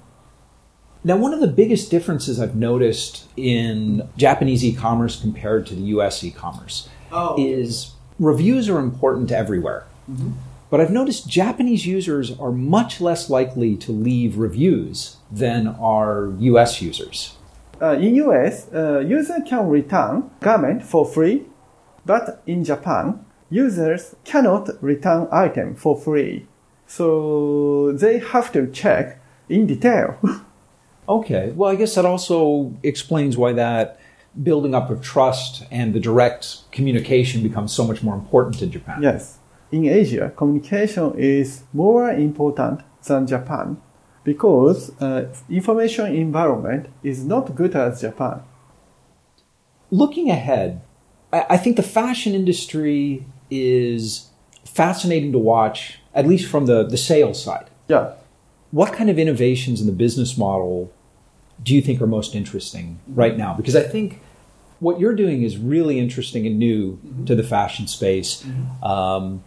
now, 1.03 1.17
one 1.17 1.33
of 1.33 1.39
the 1.39 1.47
biggest 1.47 1.89
differences 1.89 2.39
I've 2.39 2.55
noticed 2.55 3.25
in 3.35 4.07
Japanese 4.17 4.63
e-commerce 4.63 5.19
compared 5.19 5.65
to 5.67 5.75
the 5.75 5.81
US 5.95 6.23
e-commerce 6.23 6.87
Oh. 7.11 7.35
is 7.39 7.91
reviews 8.19 8.67
are 8.69 8.79
important 8.79 9.31
everywhere. 9.31 9.85
But 10.69 10.81
I've 10.81 10.91
noticed 10.91 11.27
Japanese 11.29 11.85
users 11.85 12.37
are 12.39 12.51
much 12.51 12.99
less 12.99 13.29
likely 13.29 13.75
to 13.77 13.91
leave 13.91 14.37
reviews 14.37 15.17
than 15.31 15.67
our 15.67 16.33
US 16.39 16.81
users. 16.81 17.35
Uh, 17.81 17.91
in 17.99 18.15
US, 18.15 18.67
uh, 18.73 18.99
user 18.99 19.41
can 19.45 19.67
return 19.67 20.29
garment 20.41 20.83
for 20.83 21.05
free, 21.05 21.43
but 22.05 22.41
in 22.45 22.63
Japan, 22.63 23.25
users 23.49 24.15
cannot 24.23 24.69
return 24.81 25.27
item 25.31 25.75
for 25.75 25.97
free. 25.99 26.45
So 26.87 27.91
they 27.91 28.19
have 28.19 28.51
to 28.53 28.67
check 28.71 29.19
in 29.49 29.67
detail. 29.67 30.17
Okay. 31.07 31.51
Well, 31.55 31.69
I 31.71 31.75
guess 31.75 31.93
that 31.95 32.05
also 32.05 32.73
explains 32.81 33.37
why 33.37 33.53
that 33.53 33.99
building 34.41 34.73
up 34.73 34.89
of 34.89 35.03
trust 35.03 35.63
and 35.71 35.93
the 35.93 35.99
direct 35.99 36.69
communication 36.71 37.43
becomes 37.43 37.71
so 37.71 37.85
much 37.85 38.01
more 38.01 38.15
important 38.15 38.61
in 38.61 38.71
Japan. 38.71 39.01
yes. 39.01 39.37
In 39.71 39.85
Asia, 39.85 40.31
communication 40.35 41.13
is 41.17 41.63
more 41.73 42.09
important 42.09 42.81
than 43.03 43.27
Japan 43.27 43.77
because 44.25 44.91
uh, 45.01 45.33
information 45.49 46.13
environment 46.13 46.87
is 47.03 47.23
not 47.23 47.55
good 47.55 47.73
as 47.75 48.01
Japan. 48.01 48.41
looking 49.91 50.29
ahead, 50.29 50.81
I, 51.31 51.45
I 51.51 51.57
think 51.57 51.77
the 51.77 51.83
fashion 51.83 52.33
industry 52.33 53.25
is 53.49 54.29
fascinating 54.65 55.31
to 55.31 55.37
watch, 55.37 55.99
at 56.13 56.27
least 56.27 56.49
from 56.49 56.65
the, 56.65 56.83
the 56.83 56.97
sales 56.97 57.41
side. 57.41 57.67
Yeah. 57.87 58.13
What 58.71 58.91
kind 58.91 59.09
of 59.09 59.17
innovations 59.17 59.79
in 59.79 59.87
the 59.87 59.93
business 59.93 60.37
model 60.37 60.91
do 61.63 61.73
you 61.73 61.81
think 61.81 62.01
are 62.01 62.07
most 62.07 62.35
interesting 62.35 62.99
right 63.07 63.37
now? 63.37 63.53
Because 63.53 63.75
I 63.75 63.83
think 63.83 64.19
what 64.79 64.99
you're 64.99 65.15
doing 65.15 65.43
is 65.43 65.57
really 65.57 65.99
interesting 65.99 66.45
and 66.45 66.59
new 66.59 66.99
to 67.27 67.35
the 67.35 67.43
fashion 67.43 67.87
space. 67.87 68.43
Um, 68.83 69.43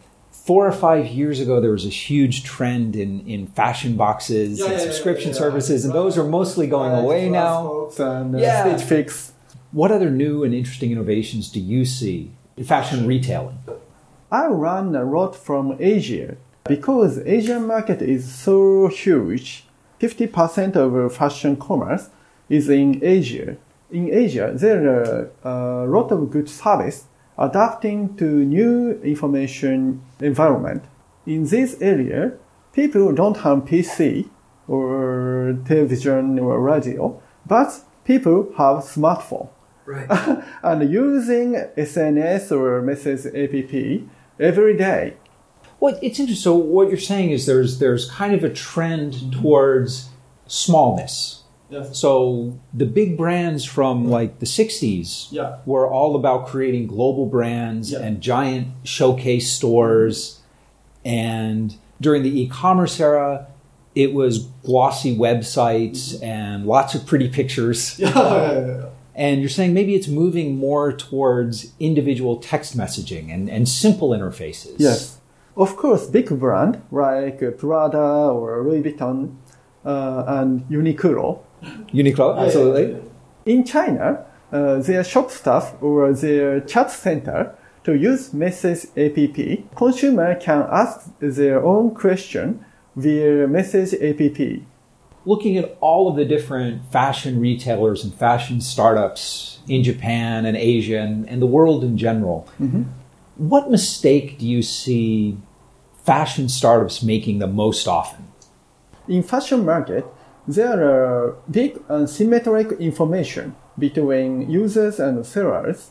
four 0.48 0.66
or 0.66 0.72
five 0.72 1.06
years 1.08 1.40
ago, 1.40 1.60
there 1.60 1.70
was 1.78 1.84
a 1.84 1.96
huge 2.08 2.42
trend 2.42 2.96
in, 2.96 3.20
in 3.34 3.46
fashion 3.48 3.92
boxes 4.04 4.58
Yeah, 4.58 4.64
and 4.64 4.72
yeah, 4.72 4.78
yeah, 4.78 4.84
subscription 4.88 5.30
yeah, 5.30 5.34
yeah. 5.36 5.44
services, 5.46 5.84
and 5.84 5.92
those 5.92 6.16
are 6.16 6.24
mostly 6.24 6.66
going 6.66 6.94
away 7.04 7.28
now. 7.28 7.90
And, 7.98 8.34
uh, 8.34 8.38
Yeah. 8.38 8.60
Stitch 8.62 8.88
Fix. 8.88 9.32
What 9.72 9.90
other 9.96 10.10
new 10.24 10.34
and 10.44 10.54
interesting 10.60 10.90
innovations 10.90 11.44
do 11.56 11.60
you 11.60 11.84
see 11.84 12.18
in 12.56 12.64
fashion 12.64 13.06
retailing? 13.06 13.58
I 14.32 14.46
run 14.46 14.86
a 14.96 15.04
lot 15.16 15.36
from 15.36 15.64
Asia 15.96 16.28
because 16.74 17.12
Asian 17.38 17.66
market 17.66 18.00
is 18.00 18.22
so 18.46 18.88
huge. 19.02 19.46
50% 20.00 20.76
of 20.82 21.14
fashion 21.14 21.56
commerce 21.56 22.04
is 22.48 22.64
in 22.70 22.88
Asia. 23.18 23.48
In 23.90 24.04
Asia, 24.24 24.46
there 24.64 24.82
are 24.94 25.84
a 25.84 25.86
lot 25.96 26.08
of 26.10 26.30
good 26.30 26.48
service 26.48 26.98
adapting 27.38 28.16
to 28.16 28.24
new 28.24 29.00
information 29.02 30.02
environment. 30.20 30.82
In 31.26 31.46
this 31.46 31.80
area, 31.80 32.32
people 32.72 33.12
don't 33.12 33.38
have 33.38 33.58
PC 33.64 34.28
or 34.66 35.56
television 35.66 36.38
or 36.38 36.60
radio, 36.60 37.20
but 37.46 37.80
people 38.04 38.52
have 38.56 38.84
smartphone 38.84 39.48
Right. 39.88 40.06
and 40.62 40.92
using 40.92 41.54
SNS 41.76 42.52
or 42.52 42.82
message 42.82 43.24
app 43.24 44.08
every 44.38 44.76
day. 44.76 45.14
Well, 45.80 45.98
it's 46.02 46.20
interesting. 46.20 46.42
So 46.42 46.54
what 46.56 46.88
you're 46.88 46.98
saying 46.98 47.30
is 47.30 47.46
there's 47.46 47.78
there's 47.78 48.10
kind 48.10 48.34
of 48.34 48.44
a 48.44 48.52
trend 48.52 49.32
towards 49.32 50.10
smallness. 50.46 51.37
Yes. 51.70 51.98
So 51.98 52.58
the 52.72 52.86
big 52.86 53.16
brands 53.16 53.64
from 53.64 54.08
like 54.08 54.38
the 54.38 54.46
60s 54.46 55.28
Yeah. 55.30 55.56
were 55.66 55.86
all 55.88 56.16
about 56.16 56.46
creating 56.46 56.86
global 56.86 57.26
brands 57.26 57.92
Yeah. 57.92 58.00
and 58.00 58.20
giant 58.20 58.68
showcase 58.84 59.50
stores. 59.52 60.40
And 61.04 61.74
during 62.00 62.22
the 62.22 62.40
e-commerce 62.40 62.98
era, 63.00 63.46
it 63.94 64.14
was 64.14 64.38
glossy 64.64 65.16
websites 65.16 66.22
and 66.22 66.66
lots 66.66 66.94
of 66.94 67.06
pretty 67.06 67.28
pictures. 67.28 68.00
And 69.18 69.40
you're 69.40 69.48
saying 69.50 69.74
maybe 69.74 69.96
it's 69.96 70.06
moving 70.06 70.54
more 70.58 70.92
towards 70.92 71.72
individual 71.80 72.36
text 72.36 72.78
messaging 72.78 73.34
and, 73.34 73.50
and 73.50 73.68
simple 73.68 74.10
interfaces. 74.10 74.76
Yes. 74.78 75.18
Of 75.56 75.74
course, 75.76 76.06
big 76.06 76.28
brand 76.38 76.80
like 76.92 77.40
Prada 77.58 77.98
or 77.98 78.62
Louis 78.62 78.80
Vuitton 78.84 79.34
uh, 79.84 80.22
and 80.28 80.60
Uniqlo. 80.70 81.40
Uniqlo, 81.92 82.38
absolutely. 82.38 83.00
In 83.46 83.64
China, 83.64 84.24
uh, 84.52 84.76
their 84.76 85.04
shop 85.04 85.30
staff 85.30 85.74
or 85.80 86.12
their 86.12 86.60
chat 86.60 86.90
center 86.90 87.54
to 87.84 87.94
use 87.96 88.32
Message 88.32 88.86
APP, 88.96 89.74
consumer 89.74 90.34
can 90.34 90.66
ask 90.70 91.10
their 91.20 91.64
own 91.64 91.94
question 91.94 92.64
via 92.96 93.46
Message 93.46 93.94
APP. 93.94 94.62
Looking 95.24 95.56
at 95.58 95.76
all 95.80 96.08
of 96.08 96.16
the 96.16 96.24
different 96.24 96.90
fashion 96.90 97.40
retailers 97.40 98.04
and 98.04 98.14
fashion 98.14 98.60
startups 98.60 99.60
in 99.68 99.82
Japan 99.82 100.46
and 100.46 100.56
Asia 100.56 100.98
and, 101.00 101.28
and 101.28 101.42
the 101.42 101.46
world 101.46 101.84
in 101.84 101.98
general, 101.98 102.48
what 103.36 103.70
mistake 103.70 104.38
do 104.38 104.46
you 104.46 104.62
see 104.62 105.36
fashion 106.04 106.48
startups 106.48 107.02
making 107.02 107.38
the 107.38 107.46
most 107.46 107.86
often? 107.86 108.26
In 109.06 109.22
fashion 109.22 109.64
market, 109.64 110.04
there 110.48 110.82
are 110.82 111.36
big 111.50 111.74
asymmetric 111.88 112.80
information 112.80 113.54
between 113.78 114.50
users 114.50 114.98
and 114.98 115.24
sellers. 115.24 115.90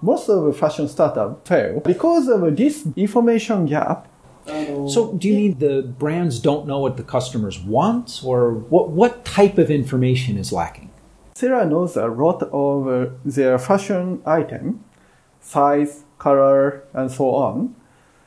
Most 0.00 0.28
of 0.28 0.44
the 0.44 0.52
fashion 0.52 0.88
startups 0.88 1.46
fail 1.46 1.80
because 1.80 2.26
of 2.28 2.56
this 2.56 2.86
information 2.96 3.66
gap. 3.66 4.08
So, 4.46 5.12
do 5.12 5.28
you 5.28 5.34
mean 5.34 5.58
the 5.58 5.82
brands 5.82 6.40
don't 6.40 6.66
know 6.66 6.78
what 6.78 6.96
the 6.96 7.02
customers 7.02 7.60
want, 7.60 8.22
or 8.24 8.54
what, 8.54 8.88
what 8.88 9.26
type 9.26 9.58
of 9.58 9.70
information 9.70 10.38
is 10.38 10.52
lacking? 10.52 10.90
Sarah 11.34 11.66
knows 11.66 11.98
a 11.98 12.06
lot 12.06 12.42
of 12.44 12.88
uh, 12.88 13.10
their 13.26 13.58
fashion 13.58 14.22
item, 14.24 14.82
size, 15.42 16.02
color, 16.18 16.82
and 16.94 17.12
so 17.12 17.34
on. 17.34 17.74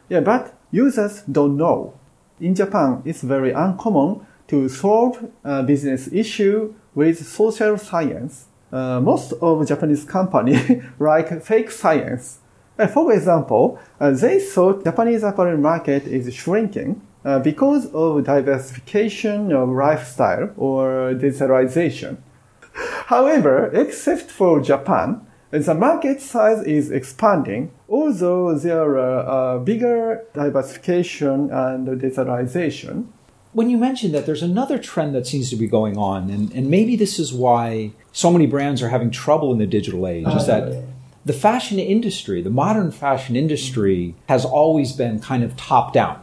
Yeah, 0.10 0.20
but 0.20 0.54
users 0.72 1.24
don't 1.24 1.58
know. 1.58 1.96
In 2.39 2.54
Japan, 2.54 3.02
it's 3.04 3.22
very 3.22 3.52
uncommon 3.52 4.24
to 4.51 4.67
solve 4.67 5.31
a 5.43 5.63
business 5.63 6.11
issue 6.11 6.73
with 6.93 7.25
social 7.25 7.77
science. 7.77 8.45
Uh, 8.71 8.99
most 8.99 9.33
of 9.41 9.67
Japanese 9.67 10.03
companies 10.03 10.83
like 10.99 11.41
fake 11.41 11.71
science. 11.71 12.39
Uh, 12.77 12.87
for 12.87 13.13
example, 13.13 13.79
uh, 13.99 14.11
they 14.11 14.39
thought 14.39 14.83
Japanese 14.83 15.23
apparel 15.23 15.57
market 15.57 16.03
is 16.03 16.33
shrinking 16.33 17.01
uh, 17.23 17.39
because 17.39 17.85
of 17.93 18.23
diversification 18.25 19.53
of 19.53 19.69
lifestyle 19.69 20.49
or 20.57 21.13
digitalization. 21.13 22.17
However, 23.07 23.69
except 23.73 24.31
for 24.31 24.61
Japan, 24.61 25.21
the 25.51 25.73
market 25.73 26.21
size 26.21 26.63
is 26.63 26.91
expanding, 26.91 27.71
although 27.89 28.57
there 28.57 28.97
are 28.97 29.57
uh, 29.57 29.59
bigger 29.59 30.23
diversification 30.33 31.51
and 31.51 31.87
digitalization. 31.87 33.07
When 33.53 33.69
you 33.69 33.77
mentioned 33.77 34.13
that, 34.13 34.25
there's 34.25 34.43
another 34.43 34.77
trend 34.77 35.13
that 35.15 35.27
seems 35.27 35.49
to 35.49 35.55
be 35.55 35.67
going 35.67 35.97
on, 35.97 36.29
and, 36.29 36.51
and 36.53 36.69
maybe 36.69 36.95
this 36.95 37.19
is 37.19 37.33
why 37.33 37.91
so 38.13 38.31
many 38.31 38.45
brands 38.45 38.81
are 38.81 38.89
having 38.89 39.11
trouble 39.11 39.51
in 39.51 39.57
the 39.59 39.67
digital 39.67 40.07
age, 40.07 40.27
is 40.27 40.47
that 40.47 40.85
the 41.25 41.33
fashion 41.33 41.77
industry, 41.77 42.41
the 42.41 42.49
modern 42.49 42.91
fashion 42.91 43.35
industry, 43.35 44.15
has 44.29 44.45
always 44.45 44.93
been 44.93 45.19
kind 45.19 45.43
of 45.43 45.55
top 45.57 45.93
down. 45.93 46.17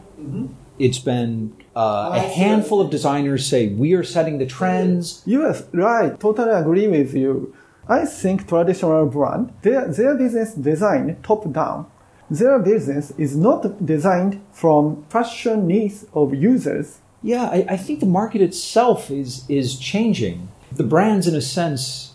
It's 0.79 0.99
been 0.99 1.53
uh, 1.77 2.13
a 2.15 2.21
handful 2.21 2.81
of 2.81 2.91
designers 2.91 3.47
say, 3.47 3.69
we 3.69 3.93
are 3.95 4.05
setting 4.05 4.39
the 4.39 4.47
trends. 4.47 5.23
Yes, 5.27 5.65
right. 5.73 6.19
Totally 6.19 6.51
agree 6.51 6.89
with 6.89 7.15
you. 7.15 7.55
I 7.89 8.05
think 8.07 8.49
traditional 8.49 9.07
brand, 9.07 9.53
their, 9.63 9.87
their 9.89 10.15
business 10.15 10.55
design 10.55 11.17
top 11.23 11.51
down. 11.53 11.87
Their 12.31 12.59
business 12.59 13.13
is 13.17 13.37
not 13.37 13.85
designed 13.85 14.43
from 14.53 15.05
fashion 15.09 15.67
needs 15.67 16.07
of 16.13 16.35
users. 16.35 16.99
Yeah, 17.23 17.45
I, 17.45 17.67
I 17.71 17.77
think 17.77 18.01
the 18.01 18.07
market 18.07 18.41
itself 18.41 19.11
is 19.11 19.45
is 19.49 19.79
changing. 19.79 20.49
The 20.73 20.85
brands, 20.85 21.27
in 21.27 21.35
a 21.35 21.41
sense, 21.41 22.15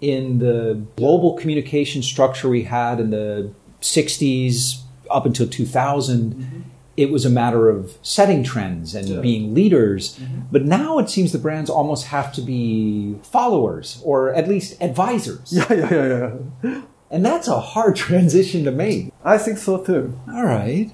in 0.00 0.38
the 0.38 0.82
global 0.96 1.34
communication 1.38 2.02
structure 2.02 2.48
we 2.48 2.64
had 2.64 3.00
in 3.00 3.10
the 3.10 3.52
'60s 3.80 4.82
up 5.10 5.26
until 5.26 5.46
2000, 5.46 6.34
mm-hmm. 6.34 6.60
it 6.96 7.10
was 7.10 7.24
a 7.24 7.30
matter 7.30 7.68
of 7.68 7.96
setting 8.02 8.42
trends 8.42 8.94
and 8.94 9.22
being 9.22 9.54
leaders. 9.54 10.18
Mm-hmm. 10.18 10.40
But 10.50 10.64
now 10.64 10.98
it 10.98 11.08
seems 11.08 11.32
the 11.32 11.38
brands 11.38 11.70
almost 11.70 12.06
have 12.06 12.32
to 12.34 12.40
be 12.42 13.16
followers 13.22 14.00
or 14.04 14.34
at 14.34 14.48
least 14.48 14.80
advisors, 14.82 15.52
Yeah, 15.52 15.72
yeah, 15.72 15.90
yeah, 15.90 16.32
yeah. 16.62 16.82
and 17.10 17.24
that's 17.24 17.48
a 17.48 17.60
hard 17.60 17.96
transition 17.96 18.64
to 18.64 18.70
make. 18.70 19.12
I 19.24 19.38
think 19.38 19.58
so 19.58 19.78
too. 19.78 20.18
All 20.28 20.44
right. 20.44 20.90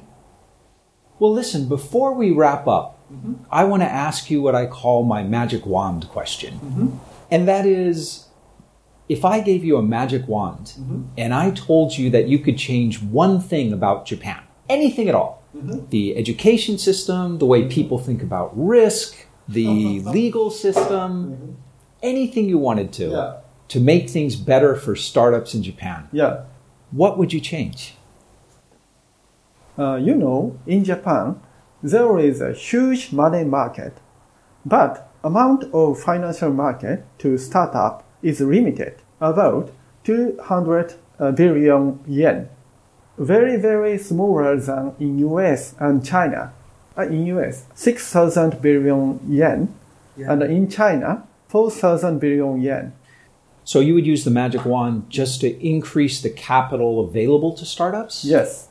Well, 1.18 1.32
listen, 1.32 1.68
before 1.68 2.14
we 2.14 2.30
wrap 2.30 2.68
up, 2.68 2.97
I 3.50 3.64
want 3.64 3.82
to 3.82 3.88
ask 3.88 4.30
you 4.30 4.42
what 4.42 4.54
I 4.54 4.66
call 4.66 5.02
my 5.04 5.22
magic 5.22 5.64
wand 5.66 6.08
question. 6.08 7.00
And 7.30 7.46
that 7.48 7.64
is 7.66 8.26
if 9.08 9.24
I 9.24 9.40
gave 9.40 9.64
you 9.64 9.76
a 9.78 9.82
magic 9.82 10.28
wand 10.28 10.74
and 11.16 11.32
I 11.32 11.50
told 11.50 11.96
you 11.96 12.10
that 12.10 12.28
you 12.28 12.38
could 12.38 12.58
change 12.58 13.00
one 13.02 13.40
thing 13.40 13.72
about 13.72 14.04
Japan, 14.06 14.40
anything 14.68 15.08
at 15.08 15.14
all, 15.14 15.42
the 15.90 16.16
education 16.16 16.76
system, 16.78 17.38
the 17.38 17.46
way 17.46 17.66
people 17.66 17.98
think 17.98 18.22
about 18.22 18.50
risk, 18.54 19.26
the 19.48 20.00
legal 20.00 20.50
system, 20.50 21.56
anything 22.02 22.44
you 22.48 22.58
wanted 22.58 22.92
to, 22.92 23.06
Yeah. 23.10 23.32
to 23.68 23.80
make 23.80 24.10
things 24.10 24.36
better 24.36 24.74
for 24.76 24.94
startups 24.94 25.54
in 25.54 25.62
Japan, 25.62 26.08
Yeah. 26.12 26.42
what 26.90 27.16
would 27.18 27.32
you 27.32 27.40
change? 27.40 27.94
Uh, 29.78 29.96
you 29.96 30.14
know, 30.14 30.58
in 30.66 30.84
Japan, 30.84 31.40
there 31.82 32.18
is 32.18 32.40
a 32.40 32.52
huge 32.52 33.12
money 33.12 33.44
market, 33.44 33.98
but 34.64 35.10
amount 35.22 35.64
of 35.72 36.00
financial 36.00 36.52
market 36.52 37.04
to 37.18 37.38
startup 37.38 38.04
is 38.22 38.40
limited, 38.40 38.96
about 39.20 39.70
200 40.04 40.94
billion 41.34 42.00
yen. 42.06 42.48
Very, 43.16 43.56
very 43.56 43.98
smaller 43.98 44.58
than 44.58 44.94
in 44.98 45.18
US 45.18 45.74
and 45.78 46.04
China. 46.04 46.52
Uh, 46.96 47.02
in 47.02 47.26
US, 47.26 47.64
6,000 47.74 48.60
billion 48.60 49.20
yen, 49.28 49.72
and 50.16 50.42
in 50.42 50.68
China, 50.68 51.24
4,000 51.48 52.18
billion 52.18 52.60
yen. 52.60 52.92
So 53.64 53.80
you 53.80 53.94
would 53.94 54.06
use 54.06 54.24
the 54.24 54.30
magic 54.30 54.64
wand 54.64 55.10
just 55.10 55.40
to 55.42 55.64
increase 55.64 56.20
the 56.22 56.30
capital 56.30 57.04
available 57.04 57.54
to 57.56 57.64
startups? 57.64 58.24
Yes. 58.24 58.68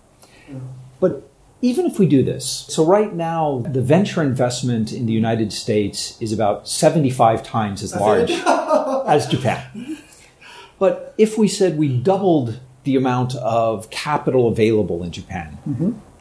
But 0.99 1.26
even 1.61 1.85
if 1.85 1.99
we 1.99 2.05
do 2.05 2.23
this, 2.23 2.65
so 2.69 2.85
right 2.85 3.13
now 3.13 3.63
the 3.69 3.81
venture 3.81 4.21
investment 4.21 4.91
in 4.91 5.05
the 5.05 5.13
United 5.13 5.51
States 5.51 6.19
is 6.21 6.31
about 6.31 6.67
75 6.67 7.43
times 7.43 7.81
as 7.83 7.95
large 7.95 8.31
as 9.07 9.27
Japan. 9.27 9.97
But 10.79 11.15
if 11.17 11.37
we 11.37 11.47
said 11.47 11.77
we 11.77 11.87
doubled 11.87 12.59
the 12.83 12.95
amount 12.95 13.35
of 13.35 13.89
capital 13.89 14.47
available 14.47 15.03
in 15.03 15.11
Japan, 15.11 15.57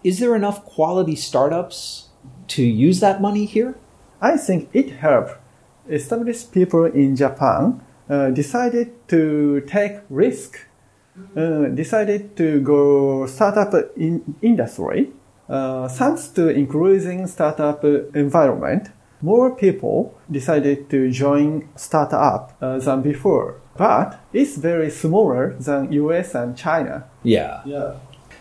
is 0.03 0.18
there 0.18 0.35
enough 0.35 0.64
quality 0.64 1.16
startups 1.16 2.09
to 2.49 2.62
use 2.62 3.01
that 3.01 3.20
money 3.20 3.44
here? 3.44 3.77
I 4.20 4.37
think 4.37 4.70
it 4.72 4.90
helped 4.92 5.38
established 5.88 6.53
people 6.53 6.85
in 6.85 7.16
Japan 7.16 7.81
uh, 8.09 8.31
decided 8.31 8.92
to 9.09 9.61
take 9.62 9.99
risk, 10.11 10.66
uh, 11.37 11.66
decided 11.66 12.37
to 12.37 12.61
go 12.61 13.27
startup 13.27 13.75
in 13.96 14.35
industry. 14.42 15.12
Uh, 15.48 15.88
thanks 15.88 16.28
to 16.28 16.48
increasing 16.48 17.26
startup 17.26 17.85
environment, 18.14 18.88
more 19.22 19.54
people 19.54 20.18
decided 20.30 20.90
to 20.90 21.11
join 21.11 21.68
startup 21.76 22.56
uh, 22.61 22.78
than 22.78 23.02
before. 23.02 23.61
But 23.76 24.20
it's 24.32 24.56
very 24.56 24.90
smaller 24.90 25.54
than 25.59 25.92
US 25.92 26.35
and 26.35 26.56
China. 26.56 27.04
Yeah. 27.22 27.61
Yeah. 27.64 27.94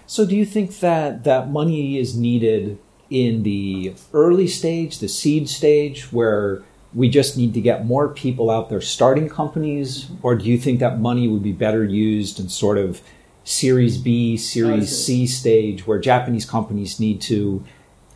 So, 0.07 0.25
do 0.25 0.35
you 0.35 0.45
think 0.45 0.79
that 0.79 1.23
that 1.23 1.49
money 1.49 1.97
is 1.97 2.15
needed 2.15 2.77
in 3.09 3.43
the 3.43 3.93
early 4.13 4.47
stage, 4.47 4.99
the 4.99 5.07
seed 5.07 5.49
stage, 5.49 6.11
where 6.13 6.63
we 6.93 7.09
just 7.09 7.37
need 7.37 7.53
to 7.55 7.61
get 7.61 7.85
more 7.85 8.07
people 8.09 8.49
out 8.49 8.69
there 8.69 8.81
starting 8.81 9.27
companies? 9.27 10.07
Or 10.21 10.35
do 10.35 10.45
you 10.45 10.57
think 10.57 10.79
that 10.79 10.99
money 10.99 11.27
would 11.27 11.43
be 11.43 11.51
better 11.51 11.83
used 11.83 12.39
in 12.39 12.49
sort 12.49 12.77
of 12.77 13.01
Series 13.45 13.97
B, 13.99 14.35
Series 14.37 14.89
C 15.05 15.25
stage, 15.27 15.85
where 15.87 15.99
Japanese 15.99 16.45
companies 16.45 16.99
need 16.99 17.21
to 17.21 17.63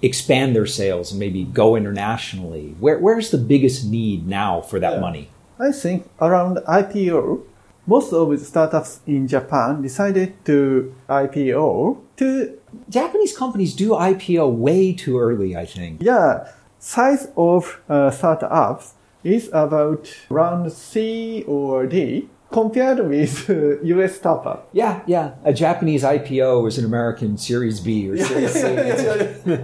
expand 0.02 0.56
their 0.56 0.66
sales 0.66 1.12
and 1.12 1.20
maybe 1.20 1.44
go 1.44 1.76
internationally? 1.76 2.76
Where, 2.80 2.98
where's 3.00 3.30
the 3.30 3.38
biggest 3.38 3.86
need 3.86 4.28
now 4.28 4.60
for 4.62 4.80
that 4.80 4.94
Yeah. 4.94 5.00
money? 5.00 5.30
I 5.60 5.72
think 5.72 6.10
around 6.20 6.58
IPO, 6.68 7.42
most 7.86 8.12
of 8.12 8.30
the 8.30 8.38
startups 8.40 9.02
in 9.06 9.28
Japan 9.28 9.82
decided 9.82 10.34
to 10.46 10.94
IPO 11.08 11.98
to, 12.18 12.58
Japanese 12.90 13.36
companies 13.38 13.76
do 13.76 13.90
IPO 13.92 14.48
way 14.56 14.94
too 14.94 15.20
early, 15.20 15.56
I 15.56 15.66
think. 15.66 16.02
yeah, 16.02 16.48
size 16.80 17.28
of 17.36 17.80
uh, 17.90 18.10
startups 18.12 18.94
is 19.24 19.50
about 19.54 20.08
around 20.32 20.72
C 20.72 21.44
or 21.48 21.86
D 21.86 22.30
compared 22.52 23.00
with 23.08 23.50
uh, 23.50 23.82
US 23.82 24.16
startup. 24.16 24.70
Yeah, 24.74 25.02
yeah. 25.06 25.36
A 25.44 25.54
Japanese 25.54 26.04
IPO 26.04 26.68
is 26.68 26.78
an 26.78 26.86
American 26.86 27.38
Series 27.38 27.80
B 27.80 28.10
or 28.10 28.18
Series 28.18 28.54
C. 28.54 29.58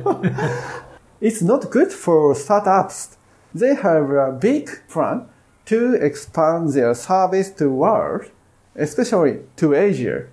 It's 1.22 1.42
not 1.42 1.72
good 1.72 1.92
for 1.92 2.36
startups. 2.36 3.18
They 3.54 3.74
have 3.74 4.10
a 4.12 4.32
big 4.32 4.70
plan 4.90 5.28
to 5.66 5.94
expand 5.96 6.74
their 6.74 6.94
service 6.94 7.50
to 7.52 7.70
world, 7.70 8.30
especially 8.76 9.40
to 9.56 9.74
Asia. 9.74 10.28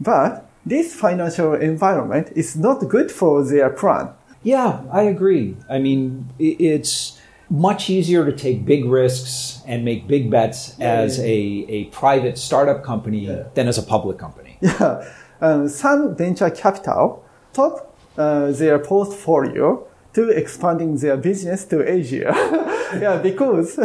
But 0.00 0.50
this 0.66 0.94
financial 0.94 1.54
environment 1.54 2.28
is 2.34 2.56
not 2.56 2.88
good 2.88 3.10
for 3.10 3.44
their 3.44 3.70
plan. 3.70 4.10
Yeah, 4.42 4.82
I 4.92 5.02
agree. 5.02 5.56
I 5.70 5.78
mean, 5.78 6.28
it's 6.38 7.18
much 7.52 7.90
easier 7.90 8.24
to 8.24 8.32
take 8.32 8.64
big 8.64 8.86
risks 8.86 9.60
and 9.66 9.84
make 9.84 10.08
big 10.08 10.30
bets 10.30 10.80
as. 10.80 11.18
A, 11.20 11.24
a 11.68 11.84
private 11.86 12.38
startup 12.38 12.82
company 12.82 13.26
than 13.54 13.68
as 13.68 13.78
a 13.78 13.82
public 13.82 14.18
company. 14.18 14.58
Yeah. 14.62 15.04
Um, 15.40 15.68
some 15.68 16.14
venture 16.14 16.50
capital 16.50 17.24
top 17.52 17.92
uh, 18.16 18.52
their 18.52 18.78
portfolio 18.78 19.84
to 20.14 20.28
expanding 20.28 20.96
their 20.96 21.16
business 21.16 21.64
to 21.64 21.76
Asia. 21.82 22.30
yeah, 23.00 23.16
because 23.16 23.76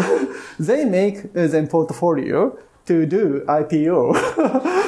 they 0.59 0.85
make 0.85 1.33
their 1.33 1.65
portfolio 1.65 2.57
to 2.85 3.05
do 3.07 3.43
IPO. 3.47 3.97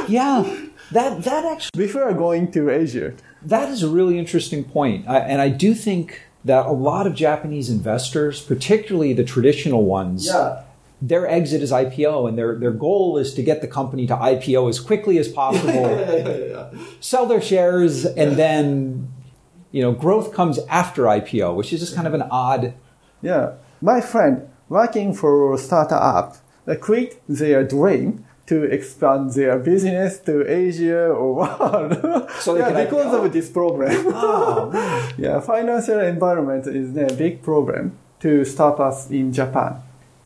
yeah, 0.10 0.44
that 0.92 1.24
that 1.24 1.44
actually 1.46 1.86
before 1.86 2.14
going 2.14 2.52
to 2.52 2.70
Asia. 2.70 3.14
That 3.42 3.70
is 3.70 3.82
a 3.84 3.90
really 3.90 4.20
interesting 4.20 4.64
point, 4.64 5.08
I, 5.08 5.20
and 5.20 5.42
I 5.42 5.50
do 5.50 5.74
think 5.74 6.22
that 6.46 6.66
a 6.66 6.72
lot 6.72 7.06
of 7.08 7.14
Japanese 7.16 7.70
investors, 7.70 8.42
particularly 8.42 9.14
the 9.14 9.24
traditional 9.24 9.84
ones, 9.84 10.28
yeah. 10.28 10.64
their 11.02 11.28
exit 11.28 11.62
is 11.62 11.72
IPO, 11.72 12.28
and 12.30 12.38
their 12.38 12.58
their 12.58 12.72
goal 12.72 13.18
is 13.18 13.34
to 13.34 13.44
get 13.44 13.62
the 13.62 13.68
company 13.68 14.08
to 14.08 14.16
IPO 14.16 14.70
as 14.70 14.80
quickly 14.80 15.18
as 15.18 15.28
possible, 15.28 15.74
yeah, 15.74 16.70
sell 17.00 17.26
their 17.26 17.42
shares, 17.42 18.06
and 18.06 18.38
then 18.38 19.12
you 19.72 19.82
know 19.82 19.92
growth 19.92 20.34
comes 20.34 20.60
after 20.70 21.04
IPO, 21.04 21.56
which 21.56 21.74
is 21.74 21.80
just 21.80 21.96
kind 21.96 22.08
of 22.08 22.14
an 22.14 22.24
odd. 22.24 22.74
Yeah, 23.22 23.56
my 23.82 24.00
friend 24.00 24.50
working 24.70 25.14
for 25.14 25.54
a 25.54 25.58
startup 25.58 26.38
quit 26.82 27.22
their 27.28 27.64
dream 27.64 28.26
to 28.50 28.64
expand 28.64 29.32
their 29.34 29.60
business 29.60 30.18
to 30.22 30.44
Asia 30.50 31.08
or 31.08 31.36
world. 31.36 32.30
So 32.40 32.58
yeah, 32.58 32.84
because 32.84 33.14
of 33.14 33.32
this 33.32 33.48
problem. 33.48 33.92
Oh, 34.08 35.14
yeah, 35.18 35.40
financial 35.40 36.00
environment 36.00 36.66
is 36.66 36.98
a 36.98 37.14
big 37.16 37.44
problem 37.44 37.98
to 38.22 38.44
startups 38.44 39.12
in 39.12 39.32
Japan. 39.32 39.76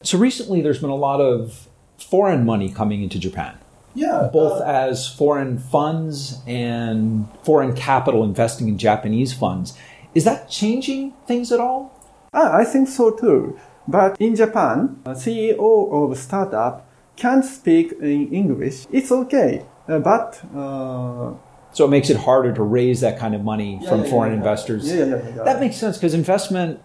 So 0.04 0.18
recently, 0.18 0.62
there's 0.62 0.80
been 0.80 0.90
a 0.90 0.96
lot 0.96 1.20
of 1.20 1.68
foreign 1.98 2.46
money 2.46 2.70
coming 2.70 3.04
into 3.04 3.20
Japan. 3.20 3.58
Yeah, 3.94 4.30
both 4.32 4.62
uh, 4.62 4.66
as 4.66 5.08
foreign 5.08 5.60
funds 5.60 6.42
and 6.48 7.28
foreign 7.44 7.76
capital 7.76 8.24
investing 8.24 8.70
in 8.70 8.78
Japanese 8.78 9.34
funds. 9.34 9.78
Is 10.16 10.24
that 10.24 10.50
changing 10.50 11.12
things 11.28 11.52
at 11.52 11.60
all? 11.60 11.92
Ah, 12.32 12.56
I 12.56 12.64
think 12.64 12.88
so 12.88 13.12
too. 13.12 13.60
But 13.86 14.16
in 14.20 14.36
Japan, 14.36 15.02
a 15.06 15.12
CEO 15.12 15.60
of 15.92 16.18
startup 16.18 16.88
can't 17.16 17.46
speak 17.46 17.94
in 18.02 18.32
English. 18.34 18.86
It's 18.92 19.12
okay, 19.12 19.66
uh, 19.88 20.00
but 20.00 20.42
uh, 20.56 21.34
so 21.74 21.86
it 21.86 21.90
makes 21.90 22.10
it 22.10 22.18
harder 22.18 22.54
to 22.54 22.64
raise 22.64 23.02
that 23.02 23.18
kind 23.20 23.36
of 23.36 23.42
money 23.44 23.80
yeah, 23.82 23.90
from 23.90 24.04
yeah, 24.04 24.10
foreign 24.10 24.32
yeah, 24.32 24.38
investors. 24.38 24.92
Yeah, 24.92 25.06
that 25.44 25.60
makes 25.60 25.76
sense 25.76 25.98
because 25.98 26.14
investment. 26.14 26.80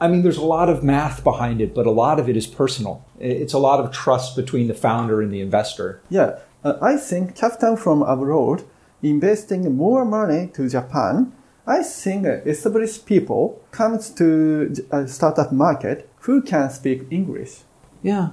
I 0.00 0.08
mean, 0.08 0.22
there's 0.22 0.36
a 0.36 0.44
lot 0.44 0.68
of 0.68 0.82
math 0.82 1.22
behind 1.22 1.60
it, 1.60 1.72
but 1.72 1.86
a 1.86 1.90
lot 1.90 2.18
of 2.18 2.28
it 2.28 2.36
is 2.36 2.48
personal. 2.48 3.04
It's 3.20 3.52
a 3.52 3.58
lot 3.58 3.78
of 3.78 3.92
trust 3.92 4.34
between 4.34 4.66
the 4.66 4.74
founder 4.74 5.22
and 5.22 5.32
the 5.32 5.40
investor. 5.40 6.02
Yeah, 6.10 6.40
uh, 6.64 6.74
I 6.82 6.96
think 6.96 7.36
capital 7.36 7.76
from 7.76 8.02
abroad 8.02 8.64
investing 9.02 9.76
more 9.76 10.04
money 10.04 10.48
to 10.54 10.68
Japan. 10.68 11.32
I 11.66 11.82
think 11.82 12.26
established 12.26 13.06
people 13.06 13.62
comes 13.70 14.10
to 14.10 14.74
a 14.90 15.06
startup 15.08 15.52
market 15.52 16.08
who 16.20 16.42
can 16.42 16.70
speak 16.70 17.06
English. 17.10 17.60
Yeah. 18.02 18.30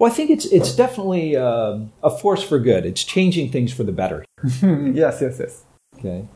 Well, 0.00 0.10
I 0.10 0.14
think 0.14 0.30
it's 0.30 0.46
it's 0.46 0.74
definitely 0.74 1.36
uh, 1.36 1.78
a 2.02 2.10
force 2.10 2.42
for 2.42 2.58
good. 2.58 2.86
It's 2.86 3.04
changing 3.04 3.52
things 3.52 3.70
for 3.70 3.84
the 3.84 3.92
better. 3.92 4.24
yes, 4.42 5.18
yes, 5.20 5.36
yes. 5.38 5.64
Okay. 5.98 6.26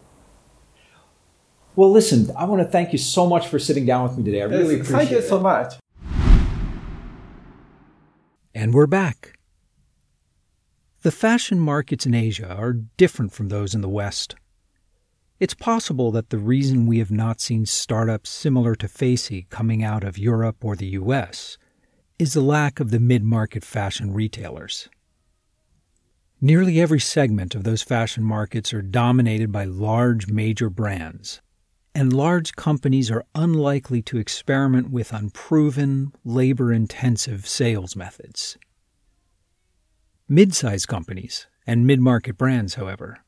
Well, 1.74 1.90
listen, 1.90 2.30
I 2.36 2.44
want 2.44 2.60
to 2.60 2.68
thank 2.68 2.92
you 2.92 2.98
so 2.98 3.26
much 3.26 3.48
for 3.48 3.58
sitting 3.58 3.86
down 3.86 4.06
with 4.06 4.18
me 4.18 4.22
today. 4.22 4.42
I 4.42 4.44
really 4.44 4.76
yes, 4.76 4.86
appreciate 4.86 5.16
it. 5.16 5.22
Thank 5.22 5.22
you 5.22 5.28
so 5.28 5.40
much. 5.40 5.74
And 8.54 8.74
we're 8.74 8.86
back. 8.86 9.38
The 11.00 11.10
fashion 11.10 11.58
markets 11.58 12.04
in 12.04 12.14
Asia 12.14 12.54
are 12.54 12.74
different 12.74 13.32
from 13.32 13.48
those 13.48 13.74
in 13.74 13.80
the 13.80 13.88
West. 13.88 14.36
It's 15.40 15.54
possible 15.54 16.12
that 16.12 16.28
the 16.28 16.38
reason 16.38 16.86
we 16.86 16.98
have 16.98 17.10
not 17.10 17.40
seen 17.40 17.64
startups 17.64 18.28
similar 18.28 18.74
to 18.74 18.88
FACY 18.88 19.48
coming 19.48 19.82
out 19.82 20.04
of 20.04 20.18
Europe 20.18 20.62
or 20.62 20.76
the 20.76 20.88
US 20.88 21.56
is 22.18 22.32
the 22.32 22.40
lack 22.40 22.78
of 22.78 22.90
the 22.90 23.00
mid 23.00 23.24
market 23.24 23.64
fashion 23.64 24.12
retailers. 24.12 24.88
Nearly 26.40 26.80
every 26.80 27.00
segment 27.00 27.54
of 27.54 27.64
those 27.64 27.82
fashion 27.82 28.22
markets 28.22 28.72
are 28.72 28.82
dominated 28.82 29.50
by 29.50 29.64
large 29.64 30.28
major 30.28 30.70
brands, 30.70 31.40
and 31.94 32.12
large 32.12 32.54
companies 32.54 33.10
are 33.10 33.24
unlikely 33.34 34.02
to 34.02 34.18
experiment 34.18 34.90
with 34.90 35.12
unproven, 35.12 36.12
labor 36.24 36.72
intensive 36.72 37.48
sales 37.48 37.96
methods. 37.96 38.58
Mid 40.28 40.54
sized 40.54 40.86
companies 40.86 41.46
and 41.66 41.86
mid 41.86 42.00
market 42.00 42.36
brands, 42.36 42.74
however, 42.74 43.20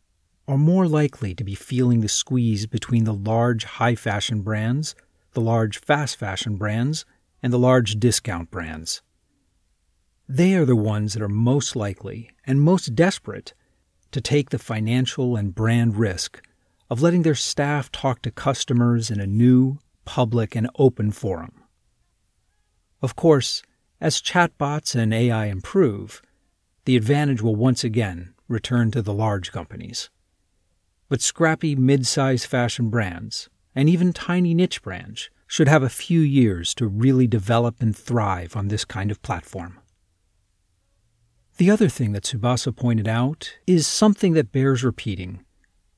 are 0.47 0.59
more 0.59 0.87
likely 0.87 1.35
to 1.35 1.43
be 1.43 1.55
feeling 1.55 2.01
the 2.01 2.09
squeeze 2.09 2.67
between 2.67 3.05
the 3.05 3.15
large 3.15 3.65
high 3.65 3.97
fashion 3.97 4.43
brands, 4.43 4.95
the 5.33 5.41
large 5.41 5.79
fast 5.79 6.17
fashion 6.17 6.57
brands, 6.57 7.05
and 7.43 7.53
the 7.53 7.59
large 7.59 7.99
discount 8.01 8.51
brands. 8.51 9.03
They 10.29 10.55
are 10.55 10.65
the 10.65 10.77
ones 10.77 11.15
that 11.15 11.23
are 11.23 11.29
most 11.29 11.77
likely 11.77 12.31
and 12.45 12.61
most 12.61 12.95
desperate 12.95 13.55
to 14.11 14.21
take 14.21 14.51
the 14.51 14.59
financial 14.59 15.37
and 15.37 15.55
brand 15.55 15.97
risk 15.97 16.43
of 16.91 17.03
letting 17.03 17.23
their 17.23 17.35
staff 17.35 17.91
talk 17.93 18.23
to 18.23 18.31
customers 18.31 19.11
in 19.11 19.21
a 19.21 19.27
new, 19.27 19.79
public, 20.05 20.55
and 20.57 20.69
open 20.79 21.11
forum. 21.11 21.53
Of 23.03 23.17
course, 23.17 23.63
as 24.01 24.23
chatbots 24.23 24.95
and 24.95 25.13
AI 25.13 25.47
improve, 25.47 26.23
the 26.85 26.97
advantage 26.97 27.43
will 27.43 27.57
once 27.57 27.85
again 27.85 28.35
return 28.49 28.91
to 28.93 29.03
the 29.03 29.13
large 29.13 29.53
companies. 29.53 30.11
But 31.09 31.21
scrappy 31.21 31.75
mid-sized 31.75 32.47
fashion 32.47 32.91
brands, 32.91 33.49
and 33.75 33.89
even 33.89 34.13
tiny 34.13 34.55
niche 34.55 34.83
brands, 34.83 35.31
should 35.47 35.69
have 35.69 35.83
a 35.83 35.89
few 35.89 36.21
years 36.21 36.75
to 36.75 36.87
really 36.87 37.27
develop 37.27 37.81
and 37.81 37.97
thrive 37.97 38.57
on 38.57 38.69
this 38.69 38.85
kind 38.85 39.11
of 39.11 39.23
platform. 39.23 39.79
The 41.59 41.71
other 41.71 41.89
thing 41.89 42.13
that 42.13 42.25
Tsubasa 42.25 42.77
pointed 42.77 43.09
out 43.09 43.57
is 43.67 43.87
something 43.87 44.35
that 44.35 44.53
bears 44.53 44.85
repeating, 44.85 45.45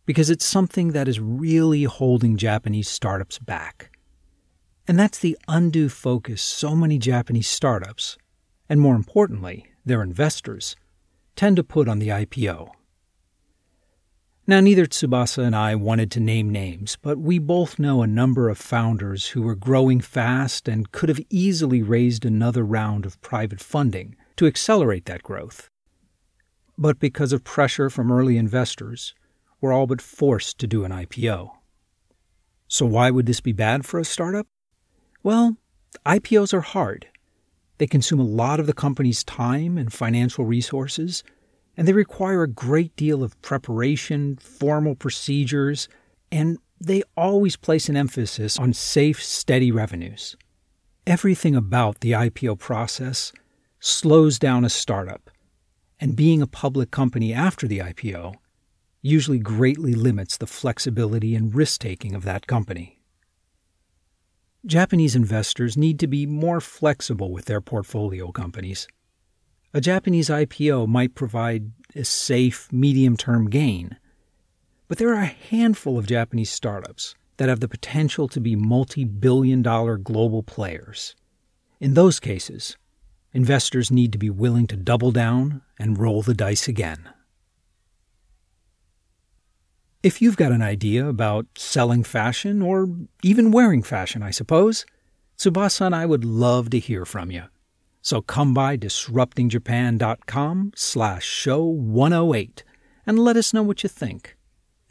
because 0.06 0.30
it's 0.30 0.44
something 0.44 0.92
that 0.92 1.08
is 1.08 1.18
really 1.18 1.84
holding 1.84 2.36
Japanese 2.36 2.88
startups 2.88 3.38
back. 3.38 3.90
And 4.86 4.98
that's 4.98 5.18
the 5.18 5.36
undue 5.48 5.88
focus 5.88 6.40
so 6.42 6.76
many 6.76 6.98
Japanese 6.98 7.48
startups, 7.48 8.16
and 8.68 8.80
more 8.80 8.94
importantly, 8.94 9.66
their 9.84 10.02
investors, 10.02 10.76
tend 11.34 11.56
to 11.56 11.64
put 11.64 11.88
on 11.88 11.98
the 11.98 12.08
IPO. 12.08 12.70
Now, 14.48 14.60
neither 14.60 14.86
Tsubasa 14.86 15.44
and 15.44 15.54
I 15.54 15.74
wanted 15.74 16.10
to 16.12 16.20
name 16.20 16.48
names, 16.48 16.96
but 17.02 17.18
we 17.18 17.38
both 17.38 17.78
know 17.78 18.00
a 18.00 18.06
number 18.06 18.48
of 18.48 18.56
founders 18.56 19.26
who 19.26 19.42
were 19.42 19.54
growing 19.54 20.00
fast 20.00 20.66
and 20.68 20.90
could 20.90 21.10
have 21.10 21.20
easily 21.28 21.82
raised 21.82 22.24
another 22.24 22.64
round 22.64 23.04
of 23.04 23.20
private 23.20 23.60
funding 23.60 24.16
to 24.36 24.46
accelerate 24.46 25.04
that 25.04 25.22
growth. 25.22 25.68
But 26.78 26.98
because 26.98 27.34
of 27.34 27.44
pressure 27.44 27.90
from 27.90 28.10
early 28.10 28.38
investors, 28.38 29.14
were 29.60 29.70
all 29.70 29.86
but 29.86 30.00
forced 30.00 30.58
to 30.60 30.66
do 30.66 30.82
an 30.82 30.92
IPO. 30.92 31.50
So, 32.68 32.86
why 32.86 33.10
would 33.10 33.26
this 33.26 33.42
be 33.42 33.52
bad 33.52 33.84
for 33.84 34.00
a 34.00 34.04
startup? 34.04 34.46
Well, 35.22 35.58
IPOs 36.06 36.54
are 36.54 36.62
hard. 36.62 37.08
They 37.76 37.86
consume 37.86 38.18
a 38.18 38.24
lot 38.24 38.60
of 38.60 38.66
the 38.66 38.72
company's 38.72 39.22
time 39.24 39.76
and 39.76 39.92
financial 39.92 40.46
resources 40.46 41.22
and 41.78 41.86
they 41.86 41.92
require 41.92 42.42
a 42.42 42.48
great 42.48 42.94
deal 42.96 43.22
of 43.22 43.40
preparation, 43.40 44.36
formal 44.38 44.96
procedures, 44.96 45.88
and 46.32 46.58
they 46.80 47.04
always 47.16 47.56
place 47.56 47.88
an 47.88 47.96
emphasis 47.96 48.58
on 48.58 48.72
safe, 48.72 49.22
steady 49.22 49.70
revenues. 49.70 50.36
Everything 51.06 51.54
about 51.54 52.00
the 52.00 52.10
IPO 52.10 52.58
process 52.58 53.32
slows 53.78 54.40
down 54.40 54.64
a 54.64 54.68
startup, 54.68 55.30
and 56.00 56.16
being 56.16 56.42
a 56.42 56.48
public 56.48 56.90
company 56.90 57.32
after 57.32 57.68
the 57.68 57.78
IPO 57.78 58.34
usually 59.00 59.38
greatly 59.38 59.94
limits 59.94 60.36
the 60.36 60.48
flexibility 60.48 61.36
and 61.36 61.54
risk 61.54 61.80
taking 61.80 62.12
of 62.16 62.24
that 62.24 62.48
company. 62.48 62.98
Japanese 64.66 65.14
investors 65.14 65.76
need 65.76 66.00
to 66.00 66.08
be 66.08 66.26
more 66.26 66.60
flexible 66.60 67.30
with 67.30 67.44
their 67.44 67.60
portfolio 67.60 68.32
companies. 68.32 68.88
A 69.74 69.82
Japanese 69.82 70.30
IPO 70.30 70.88
might 70.88 71.14
provide 71.14 71.72
a 71.94 72.02
safe, 72.02 72.72
medium 72.72 73.18
term 73.18 73.50
gain, 73.50 73.98
but 74.88 74.96
there 74.96 75.10
are 75.10 75.20
a 75.20 75.26
handful 75.26 75.98
of 75.98 76.06
Japanese 76.06 76.50
startups 76.50 77.14
that 77.36 77.50
have 77.50 77.60
the 77.60 77.68
potential 77.68 78.28
to 78.28 78.40
be 78.40 78.56
multi 78.56 79.04
billion 79.04 79.60
dollar 79.60 79.98
global 79.98 80.42
players. 80.42 81.14
In 81.80 81.92
those 81.92 82.18
cases, 82.18 82.78
investors 83.34 83.90
need 83.90 84.10
to 84.12 84.18
be 84.18 84.30
willing 84.30 84.66
to 84.68 84.76
double 84.76 85.12
down 85.12 85.60
and 85.78 85.98
roll 85.98 86.22
the 86.22 86.34
dice 86.34 86.66
again. 86.66 87.10
If 90.02 90.22
you've 90.22 90.38
got 90.38 90.52
an 90.52 90.62
idea 90.62 91.06
about 91.06 91.46
selling 91.58 92.04
fashion 92.04 92.62
or 92.62 92.88
even 93.22 93.50
wearing 93.50 93.82
fashion, 93.82 94.22
I 94.22 94.30
suppose, 94.30 94.86
Tsubasa 95.36 95.86
and 95.86 95.94
I 95.94 96.06
would 96.06 96.24
love 96.24 96.70
to 96.70 96.78
hear 96.78 97.04
from 97.04 97.30
you. 97.30 97.44
So 98.08 98.22
come 98.22 98.54
by 98.54 98.78
disruptingjapan.com 98.78 100.72
slash 100.74 101.26
show 101.26 101.62
108 101.62 102.64
and 103.04 103.18
let 103.18 103.36
us 103.36 103.52
know 103.52 103.62
what 103.62 103.82
you 103.82 103.90
think. 103.90 104.34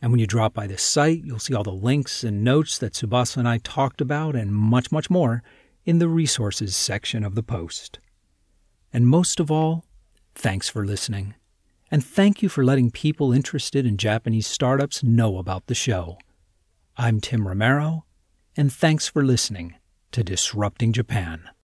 And 0.03 0.11
when 0.11 0.19
you 0.19 0.27
drop 0.27 0.53
by 0.53 0.67
this 0.67 0.83
site, 0.83 1.23
you'll 1.23 1.39
see 1.39 1.55
all 1.55 1.63
the 1.63 1.71
links 1.71 2.23
and 2.23 2.43
notes 2.43 2.77
that 2.77 2.93
Tsubasa 2.93 3.37
and 3.37 3.47
I 3.47 3.57
talked 3.57 4.01
about 4.01 4.35
and 4.35 4.53
much, 4.53 4.91
much 4.91 5.09
more 5.09 5.41
in 5.83 5.97
the 5.97 6.07
resources 6.07 6.75
section 6.75 7.23
of 7.23 7.33
the 7.33 7.41
post. 7.41 7.97
And 8.93 9.07
most 9.07 9.39
of 9.39 9.49
all, 9.49 9.83
thanks 10.35 10.69
for 10.69 10.85
listening. 10.85 11.33
And 11.89 12.05
thank 12.05 12.43
you 12.43 12.49
for 12.49 12.63
letting 12.63 12.91
people 12.91 13.33
interested 13.33 13.83
in 13.87 13.97
Japanese 13.97 14.45
startups 14.45 15.01
know 15.01 15.39
about 15.39 15.65
the 15.65 15.73
show. 15.73 16.19
I'm 16.97 17.19
Tim 17.19 17.47
Romero, 17.47 18.05
and 18.55 18.71
thanks 18.71 19.07
for 19.07 19.25
listening 19.25 19.73
to 20.11 20.23
Disrupting 20.23 20.93
Japan. 20.93 21.49